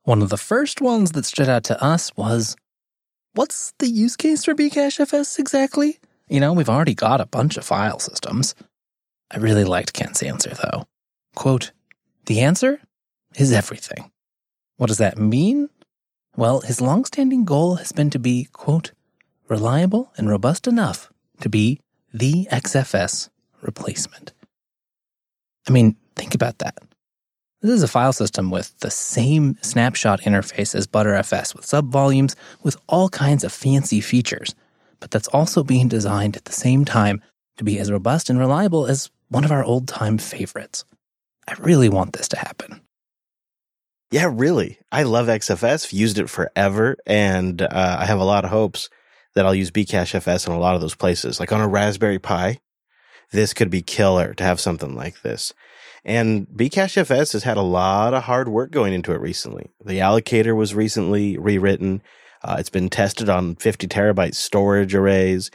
One 0.04 0.22
of 0.22 0.30
the 0.30 0.38
first 0.38 0.80
ones 0.80 1.12
that 1.12 1.26
stood 1.26 1.50
out 1.50 1.64
to 1.64 1.84
us 1.84 2.10
was 2.16 2.56
what's 3.34 3.74
the 3.78 3.90
use 3.90 4.16
case 4.16 4.46
for 4.46 4.54
Bcachefs 4.54 5.38
exactly? 5.38 5.98
You 6.28 6.40
know, 6.40 6.54
we've 6.54 6.70
already 6.70 6.94
got 6.94 7.20
a 7.20 7.26
bunch 7.26 7.58
of 7.58 7.66
file 7.66 7.98
systems. 7.98 8.54
I 9.30 9.36
really 9.36 9.64
liked 9.64 9.92
Kent's 9.92 10.22
answer, 10.22 10.54
though. 10.54 10.86
Quote, 11.34 11.72
the 12.24 12.40
answer 12.40 12.80
is 13.34 13.52
everything. 13.52 14.10
What 14.76 14.88
does 14.88 14.98
that 14.98 15.18
mean? 15.18 15.68
Well, 16.36 16.60
his 16.60 16.80
longstanding 16.80 17.44
goal 17.44 17.76
has 17.76 17.92
been 17.92 18.10
to 18.10 18.18
be, 18.18 18.48
quote, 18.52 18.92
reliable 19.48 20.12
and 20.16 20.28
robust 20.28 20.66
enough 20.66 21.10
to 21.40 21.48
be 21.48 21.80
the 22.12 22.46
XFS 22.52 23.30
replacement. 23.62 24.32
I 25.68 25.72
mean, 25.72 25.96
think 26.14 26.34
about 26.34 26.58
that. 26.58 26.78
This 27.62 27.72
is 27.72 27.82
a 27.82 27.88
file 27.88 28.12
system 28.12 28.50
with 28.50 28.78
the 28.80 28.90
same 28.90 29.56
snapshot 29.62 30.20
interface 30.20 30.74
as 30.74 30.86
Btrfs 30.86 31.54
with 31.54 31.64
subvolumes, 31.64 32.34
with 32.62 32.76
all 32.86 33.08
kinds 33.08 33.44
of 33.44 33.52
fancy 33.52 34.00
features, 34.00 34.54
but 35.00 35.10
that's 35.10 35.28
also 35.28 35.64
being 35.64 35.88
designed 35.88 36.36
at 36.36 36.44
the 36.44 36.52
same 36.52 36.84
time 36.84 37.22
to 37.56 37.64
be 37.64 37.78
as 37.78 37.90
robust 37.90 38.28
and 38.28 38.38
reliable 38.38 38.86
as 38.86 39.10
one 39.28 39.44
of 39.44 39.50
our 39.50 39.64
old 39.64 39.88
time 39.88 40.18
favorites. 40.18 40.84
I 41.48 41.54
really 41.54 41.88
want 41.88 42.12
this 42.12 42.28
to 42.28 42.38
happen. 42.38 42.82
Yeah, 44.10 44.30
really. 44.32 44.78
I 44.92 45.02
love 45.02 45.26
XFS, 45.26 45.92
used 45.92 46.18
it 46.18 46.30
forever, 46.30 46.96
and 47.06 47.60
uh, 47.60 47.96
I 48.00 48.06
have 48.06 48.20
a 48.20 48.24
lot 48.24 48.44
of 48.44 48.50
hopes 48.50 48.88
that 49.34 49.44
I'll 49.44 49.54
use 49.54 49.70
Bcachefs 49.70 50.46
in 50.46 50.52
a 50.52 50.58
lot 50.58 50.74
of 50.76 50.80
those 50.80 50.94
places. 50.94 51.40
Like 51.40 51.52
on 51.52 51.60
a 51.60 51.68
Raspberry 51.68 52.18
Pi, 52.18 52.60
this 53.32 53.52
could 53.52 53.68
be 53.68 53.82
killer 53.82 54.32
to 54.34 54.44
have 54.44 54.60
something 54.60 54.94
like 54.94 55.22
this. 55.22 55.52
And 56.04 56.46
Bcachefs 56.46 57.32
has 57.32 57.42
had 57.42 57.56
a 57.56 57.62
lot 57.62 58.14
of 58.14 58.22
hard 58.22 58.48
work 58.48 58.70
going 58.70 58.92
into 58.92 59.12
it 59.12 59.20
recently. 59.20 59.70
The 59.84 59.98
allocator 59.98 60.54
was 60.54 60.74
recently 60.74 61.36
rewritten. 61.36 62.00
Uh, 62.44 62.56
it's 62.60 62.70
been 62.70 62.88
tested 62.88 63.28
on 63.28 63.56
50 63.56 63.88
terabyte 63.88 64.36
storage 64.36 64.94
arrays. 64.94 65.50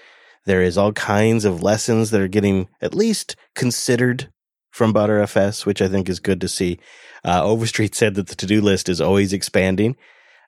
There 0.46 0.62
is 0.62 0.78
all 0.78 0.92
kinds 0.92 1.46
of 1.46 1.64
lessons 1.64 2.12
that 2.12 2.20
are 2.20 2.28
getting 2.28 2.68
at 2.82 2.94
least 2.94 3.38
considered 3.56 4.30
from 4.72 4.94
Btrfs, 4.94 5.66
which 5.66 5.82
I 5.82 5.88
think 5.88 6.10
is 6.10 6.20
good 6.20 6.42
to 6.42 6.50
see. 6.50 6.80
Uh, 7.24 7.44
Overstreet 7.44 7.96
said 7.96 8.16
that 8.16 8.28
the 8.28 8.36
to-do 8.36 8.62
list 8.62 8.90
is 8.90 9.00
always 9.00 9.34
expanding, 9.34 9.96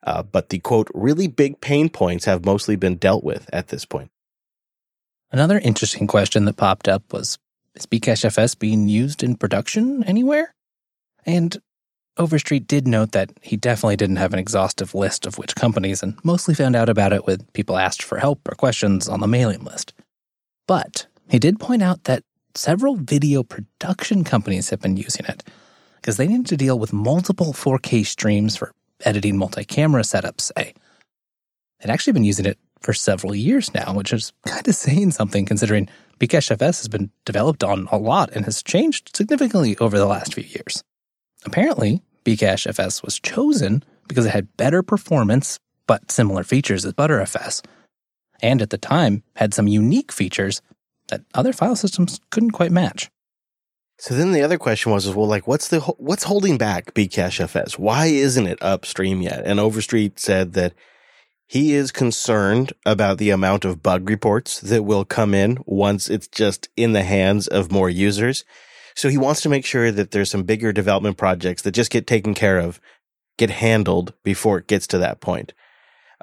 uh, 0.04 0.24
but 0.24 0.50
the 0.50 0.60
quote, 0.60 0.90
really 0.94 1.28
big 1.28 1.62
pain 1.62 1.90
points 1.90 2.26
have 2.26 2.46
mostly 2.46 2.76
been 2.76 2.96
dealt 2.96 3.24
with 3.24 3.50
at 3.54 3.68
this 3.68 3.86
point. 3.86 4.10
Another 5.32 5.60
interesting 5.60 6.08
question 6.08 6.46
that 6.46 6.58
popped 6.58 6.88
up 6.88 7.12
was 7.12 7.38
Is 7.76 7.86
Bcachefs 7.86 8.58
being 8.58 8.88
used 8.88 9.24
in 9.24 9.36
production 9.36 10.04
anywhere? 10.04 10.54
And 11.26 11.60
Overstreet 12.18 12.68
did 12.68 12.88
note 12.88 13.14
that 13.14 13.32
he 13.42 13.58
definitely 13.58 13.96
didn't 13.96 14.18
have 14.18 14.34
an 14.34 14.40
exhaustive 14.40 14.94
list 14.94 15.26
of 15.26 15.38
which 15.38 15.56
companies 15.56 16.04
and 16.04 16.20
mostly 16.24 16.54
found 16.54 16.76
out 16.76 16.90
about 16.90 17.14
it 17.14 17.26
when 17.26 17.46
people 17.54 17.78
asked 17.78 18.04
for 18.04 18.20
help 18.20 18.48
or 18.48 18.54
questions 18.56 19.10
on 19.10 19.20
the 19.20 19.28
mailing 19.28 19.64
list. 19.64 19.94
But 20.68 21.08
he 21.28 21.40
did 21.40 21.60
point 21.60 21.82
out 21.82 22.04
that 22.04 22.24
several 22.54 22.96
video 22.96 23.42
production 23.42 24.24
companies 24.24 24.70
have 24.70 24.82
been 24.82 24.98
using 24.98 25.26
it 25.26 25.44
because 26.04 26.18
they 26.18 26.28
needed 26.28 26.48
to 26.48 26.58
deal 26.58 26.78
with 26.78 26.92
multiple 26.92 27.54
4K 27.54 28.06
streams 28.06 28.58
for 28.58 28.74
editing 29.06 29.38
multi 29.38 29.64
camera 29.64 30.02
setups, 30.02 30.52
say. 30.56 30.74
They'd 31.80 31.92
actually 31.92 32.12
been 32.12 32.26
using 32.26 32.46
it 32.46 32.60
for 32.82 32.94
several 32.94 33.34
years 33.34 33.74
now, 33.74 33.94
which 33.94 34.12
is 34.12 34.34
kind 34.46 34.68
of 34.68 34.76
saying 34.76 35.12
something 35.12 35.46
considering 35.46 35.88
Bcachefs 36.20 36.60
has 36.60 36.90
been 36.90 37.10
developed 37.24 37.64
on 37.64 37.88
a 37.90 37.98
lot 37.98 38.32
and 38.34 38.44
has 38.44 38.62
changed 38.62 39.16
significantly 39.16 39.78
over 39.78 39.98
the 39.98 40.06
last 40.06 40.34
few 40.34 40.44
years. 40.44 40.84
Apparently, 41.46 42.02
Bcachefs 42.26 43.02
was 43.02 43.18
chosen 43.20 43.82
because 44.10 44.26
it 44.26 44.32
had 44.32 44.58
better 44.58 44.84
performance 44.84 45.58
but 45.88 46.12
similar 46.12 46.44
features 46.44 46.84
as 46.86 46.94
Btrfs, 46.94 47.66
and 48.42 48.62
at 48.62 48.72
the 48.72 48.78
time 48.78 49.24
had 49.38 49.54
some 49.54 49.70
unique 49.70 50.12
features 50.12 50.62
that 51.08 51.22
other 51.34 51.54
file 51.54 51.78
systems 51.78 52.20
couldn't 52.30 52.52
quite 52.52 52.72
match. 52.72 53.10
So 54.04 54.16
then 54.16 54.34
the 54.34 54.42
other 54.42 54.58
question 54.58 54.92
was, 54.92 55.08
well, 55.08 55.30
like, 55.30 55.48
what's 55.48 55.70
the 55.70 55.80
what's 55.80 56.26
holding 56.26 56.58
back 56.58 56.94
Bcachefs? 56.94 57.80
Why 57.80 58.08
isn't 58.08 58.48
it 58.48 58.62
upstream 58.62 59.22
yet? 59.22 59.44
And 59.46 59.62
Overstreet 59.62 60.20
said 60.20 60.52
that 60.56 60.74
he 61.48 61.72
is 61.72 61.94
concerned 61.94 62.74
about 62.86 63.18
the 63.18 63.30
amount 63.30 63.64
of 63.64 63.82
bug 63.82 64.10
reports 64.10 64.60
that 64.60 64.84
will 64.84 65.06
come 65.06 65.34
in 65.34 65.58
once 65.66 66.10
it's 66.10 66.28
just 66.28 66.68
in 66.76 66.92
the 66.92 67.04
hands 67.04 67.48
of 67.48 67.72
more 67.72 67.90
users. 67.90 68.44
So 68.94 69.08
he 69.08 69.18
wants 69.18 69.40
to 69.44 69.50
make 69.50 69.66
sure 69.66 69.90
that 69.90 70.12
there's 70.12 70.30
some 70.30 70.44
bigger 70.44 70.74
development 70.74 71.16
projects 71.16 71.62
that 71.62 71.72
just 71.72 71.90
get 71.90 72.06
taken 72.06 72.34
care 72.34 72.60
of, 72.60 72.82
get 73.38 73.52
handled 73.52 74.14
before 74.22 74.58
it 74.58 74.68
gets 74.68 74.86
to 74.88 74.98
that 74.98 75.22
point. 75.22 75.54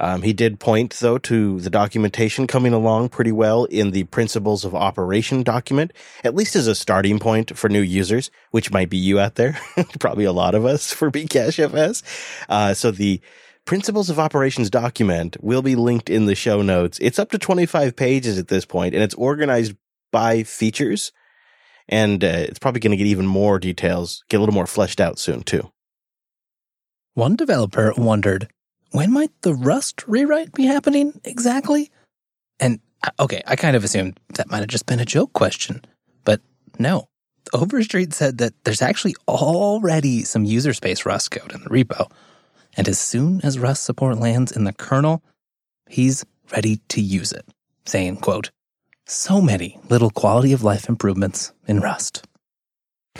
Um, 0.00 0.22
he 0.22 0.32
did 0.32 0.58
point 0.58 0.94
though 0.94 1.18
to 1.18 1.60
the 1.60 1.70
documentation 1.70 2.46
coming 2.46 2.72
along 2.72 3.10
pretty 3.10 3.32
well 3.32 3.64
in 3.66 3.90
the 3.90 4.04
principles 4.04 4.64
of 4.64 4.74
operation 4.74 5.42
document, 5.42 5.92
at 6.24 6.34
least 6.34 6.56
as 6.56 6.66
a 6.66 6.74
starting 6.74 7.18
point 7.18 7.56
for 7.56 7.68
new 7.68 7.82
users, 7.82 8.30
which 8.50 8.72
might 8.72 8.88
be 8.88 8.96
you 8.96 9.20
out 9.20 9.34
there, 9.34 9.60
probably 10.00 10.24
a 10.24 10.32
lot 10.32 10.54
of 10.54 10.64
us 10.64 10.92
for 10.92 11.10
Bcachefs. 11.10 12.02
Uh, 12.48 12.74
so 12.74 12.90
the 12.90 13.20
Principles 13.66 14.10
of 14.10 14.18
Operations 14.18 14.70
document 14.70 15.36
will 15.40 15.62
be 15.62 15.76
linked 15.76 16.10
in 16.10 16.26
the 16.26 16.34
show 16.34 16.62
notes. 16.62 16.98
It's 17.00 17.18
up 17.18 17.30
to 17.30 17.38
25 17.38 17.94
pages 17.94 18.38
at 18.38 18.48
this 18.48 18.64
point 18.64 18.94
and 18.94 19.02
it's 19.04 19.14
organized 19.14 19.74
by 20.10 20.42
features. 20.42 21.12
And 21.88 22.24
uh, 22.24 22.46
it's 22.48 22.58
probably 22.58 22.80
going 22.80 22.92
to 22.92 22.96
get 22.96 23.06
even 23.06 23.26
more 23.26 23.58
details, 23.58 24.24
get 24.28 24.38
a 24.38 24.40
little 24.40 24.54
more 24.54 24.66
fleshed 24.66 25.00
out 25.00 25.18
soon 25.18 25.42
too. 25.42 25.70
One 27.14 27.36
developer 27.36 27.92
wondered, 27.96 28.48
when 28.90 29.12
might 29.12 29.30
the 29.42 29.54
Rust 29.54 30.04
rewrite 30.06 30.52
be 30.52 30.64
happening 30.64 31.20
exactly? 31.24 31.90
And 32.58 32.80
uh, 33.02 33.10
okay, 33.20 33.42
I 33.46 33.56
kind 33.56 33.76
of 33.76 33.84
assumed 33.84 34.18
that 34.34 34.50
might 34.50 34.58
have 34.58 34.68
just 34.68 34.86
been 34.86 35.00
a 35.00 35.04
joke 35.04 35.32
question, 35.32 35.84
but 36.24 36.40
no. 36.78 37.08
Overstreet 37.52 38.12
said 38.12 38.38
that 38.38 38.52
there's 38.64 38.82
actually 38.82 39.14
already 39.26 40.22
some 40.24 40.44
user 40.44 40.72
space 40.72 41.04
Rust 41.06 41.30
code 41.30 41.52
in 41.52 41.62
the 41.62 41.70
repo 41.70 42.10
and 42.76 42.88
as 42.88 42.98
soon 42.98 43.40
as 43.42 43.58
Rust 43.58 43.82
support 43.82 44.18
lands 44.18 44.52
in 44.52 44.64
the 44.64 44.72
kernel, 44.72 45.22
he's 45.88 46.24
ready 46.52 46.80
to 46.88 47.00
use 47.00 47.32
it, 47.32 47.44
saying, 47.84 48.18
quote, 48.18 48.50
so 49.06 49.40
many 49.40 49.78
little 49.88 50.10
quality 50.10 50.52
of 50.52 50.62
life 50.62 50.88
improvements 50.88 51.52
in 51.66 51.80
Rust. 51.80 52.26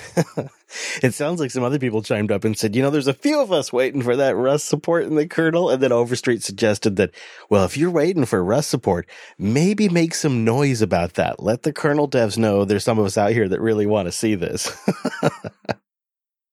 it 1.02 1.14
sounds 1.14 1.40
like 1.40 1.50
some 1.50 1.62
other 1.62 1.78
people 1.78 2.02
chimed 2.02 2.30
up 2.30 2.44
and 2.44 2.56
said, 2.56 2.74
you 2.74 2.82
know, 2.82 2.90
there's 2.90 3.06
a 3.06 3.14
few 3.14 3.40
of 3.40 3.52
us 3.52 3.72
waiting 3.72 4.02
for 4.02 4.16
that 4.16 4.36
Rust 4.36 4.66
support 4.66 5.04
in 5.04 5.14
the 5.14 5.26
kernel. 5.26 5.70
And 5.70 5.82
then 5.82 5.92
Overstreet 5.92 6.42
suggested 6.42 6.96
that, 6.96 7.10
well, 7.48 7.64
if 7.64 7.76
you're 7.76 7.90
waiting 7.90 8.24
for 8.24 8.42
Rust 8.42 8.70
support, 8.70 9.08
maybe 9.38 9.88
make 9.88 10.14
some 10.14 10.44
noise 10.44 10.82
about 10.82 11.14
that. 11.14 11.42
Let 11.42 11.62
the 11.62 11.72
kernel 11.72 12.08
devs 12.08 12.38
know 12.38 12.64
there's 12.64 12.84
some 12.84 12.98
of 12.98 13.06
us 13.06 13.18
out 13.18 13.32
here 13.32 13.48
that 13.48 13.60
really 13.60 13.86
want 13.86 14.06
to 14.06 14.12
see 14.12 14.34
this. 14.34 14.70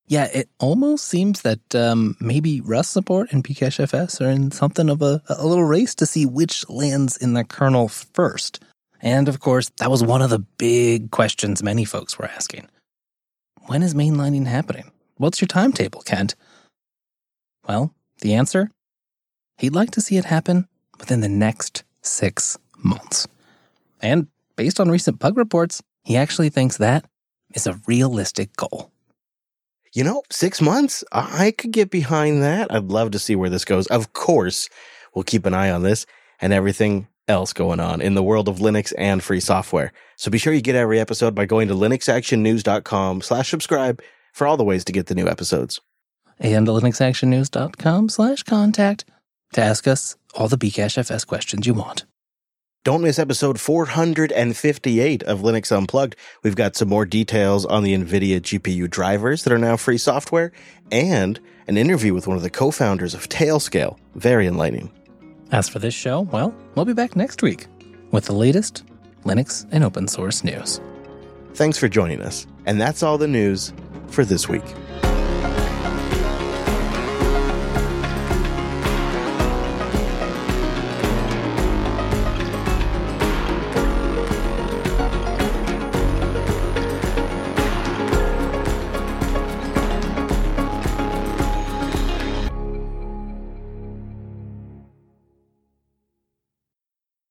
Yeah, 0.09 0.29
it 0.33 0.49
almost 0.59 1.05
seems 1.05 1.41
that 1.41 1.75
um, 1.75 2.15
maybe 2.21 2.61
Rust 2.61 2.93
support 2.93 3.33
and 3.33 3.43
Bcachefs 3.43 4.21
are 4.25 4.29
in 4.29 4.51
something 4.51 4.89
of 4.89 5.01
a, 5.01 5.21
a 5.27 5.45
little 5.45 5.65
race 5.65 5.93
to 5.95 6.05
see 6.05 6.25
which 6.25 6.67
lands 6.69 7.17
in 7.17 7.33
the 7.33 7.43
kernel 7.43 7.89
first. 7.89 8.63
And 9.01 9.27
of 9.27 9.41
course, 9.41 9.69
that 9.79 9.91
was 9.91 10.03
one 10.03 10.21
of 10.21 10.29
the 10.29 10.39
big 10.39 11.11
questions 11.11 11.61
many 11.61 11.83
folks 11.83 12.17
were 12.17 12.25
asking. 12.25 12.69
When 13.67 13.83
is 13.83 13.93
mainlining 13.93 14.45
happening? 14.45 14.91
What's 15.17 15.41
your 15.41 15.47
timetable, 15.47 16.01
Kent? 16.01 16.35
Well, 17.67 17.93
the 18.21 18.33
answer? 18.33 18.71
He'd 19.57 19.75
like 19.75 19.91
to 19.91 20.01
see 20.01 20.15
it 20.15 20.23
happen 20.23 20.69
within 20.99 21.19
the 21.19 21.27
next 21.27 21.83
six 22.01 22.57
months. 22.77 23.27
And 24.01 24.27
based 24.55 24.79
on 24.79 24.89
recent 24.89 25.19
bug 25.19 25.37
reports, 25.37 25.83
He 26.05 26.15
actually 26.15 26.47
thinks 26.47 26.77
that 26.77 27.03
is 27.53 27.67
a 27.67 27.77
realistic 27.85 28.55
goal. 28.55 28.93
You 29.93 30.05
know, 30.05 30.23
six 30.31 30.61
months, 30.61 31.03
I 31.11 31.51
could 31.51 31.71
get 31.71 31.91
behind 31.91 32.41
that. 32.43 32.71
I'd 32.71 32.85
love 32.85 33.11
to 33.11 33.19
see 33.19 33.35
where 33.35 33.49
this 33.49 33.65
goes. 33.65 33.87
Of 33.87 34.13
course, 34.13 34.69
we'll 35.13 35.25
keep 35.25 35.45
an 35.45 35.53
eye 35.53 35.71
on 35.71 35.83
this 35.83 36.05
and 36.39 36.53
everything 36.53 37.07
else 37.27 37.53
going 37.53 37.79
on 37.79 38.01
in 38.01 38.13
the 38.13 38.23
world 38.23 38.47
of 38.47 38.57
Linux 38.57 38.93
and 38.97 39.23
free 39.23 39.39
software. 39.39 39.91
So 40.15 40.31
be 40.31 40.37
sure 40.37 40.53
you 40.53 40.61
get 40.61 40.75
every 40.75 40.99
episode 40.99 41.35
by 41.35 41.45
going 41.45 41.67
to 41.67 41.73
linuxactionnews.com 41.73 43.21
slash 43.21 43.49
subscribe 43.49 44.01
for 44.33 44.47
all 44.47 44.57
the 44.57 44.63
ways 44.63 44.85
to 44.85 44.91
get 44.91 45.07
the 45.07 45.15
new 45.15 45.27
episodes. 45.27 45.81
And 46.39 46.67
linuxactionnews.com 46.67 48.09
slash 48.09 48.43
contact 48.43 49.05
to 49.53 49.61
ask 49.61 49.87
us 49.87 50.15
all 50.35 50.47
the 50.47 50.57
Bcachefs 50.57 51.25
questions 51.25 51.65
you 51.65 51.73
want. 51.73 52.05
Don't 52.83 53.01
miss 53.01 53.19
episode 53.19 53.59
458 53.59 55.23
of 55.23 55.41
Linux 55.41 55.75
Unplugged. 55.75 56.15
We've 56.41 56.55
got 56.55 56.77
some 56.77 56.87
more 56.87 57.05
details 57.05 57.65
on 57.65 57.83
the 57.83 57.93
NVIDIA 57.93 58.39
GPU 58.39 58.89
drivers 58.89 59.43
that 59.43 59.51
are 59.51 59.57
now 59.57 59.75
free 59.75 59.97
software 59.97 60.53
and 60.89 61.37
an 61.67 61.75
interview 61.77 62.13
with 62.13 62.27
one 62.27 62.37
of 62.37 62.43
the 62.43 62.49
co-founders 62.49 63.13
of 63.13 63.27
Tailscale. 63.27 63.97
Very 64.15 64.47
enlightening. 64.47 64.89
As 65.51 65.69
for 65.69 65.79
this 65.79 65.93
show, 65.93 66.21
well, 66.21 66.53
we'll 66.75 66.85
be 66.85 66.93
back 66.93 67.15
next 67.15 67.41
week 67.41 67.67
with 68.11 68.25
the 68.25 68.33
latest 68.33 68.83
Linux 69.23 69.65
and 69.71 69.83
open 69.83 70.07
source 70.07 70.43
news. 70.43 70.81
Thanks 71.53 71.77
for 71.77 71.87
joining 71.87 72.21
us. 72.21 72.45
And 72.65 72.79
that's 72.79 73.01
all 73.01 73.17
the 73.17 73.27
news 73.27 73.73
for 74.07 74.25
this 74.25 74.49
week. 74.49 74.63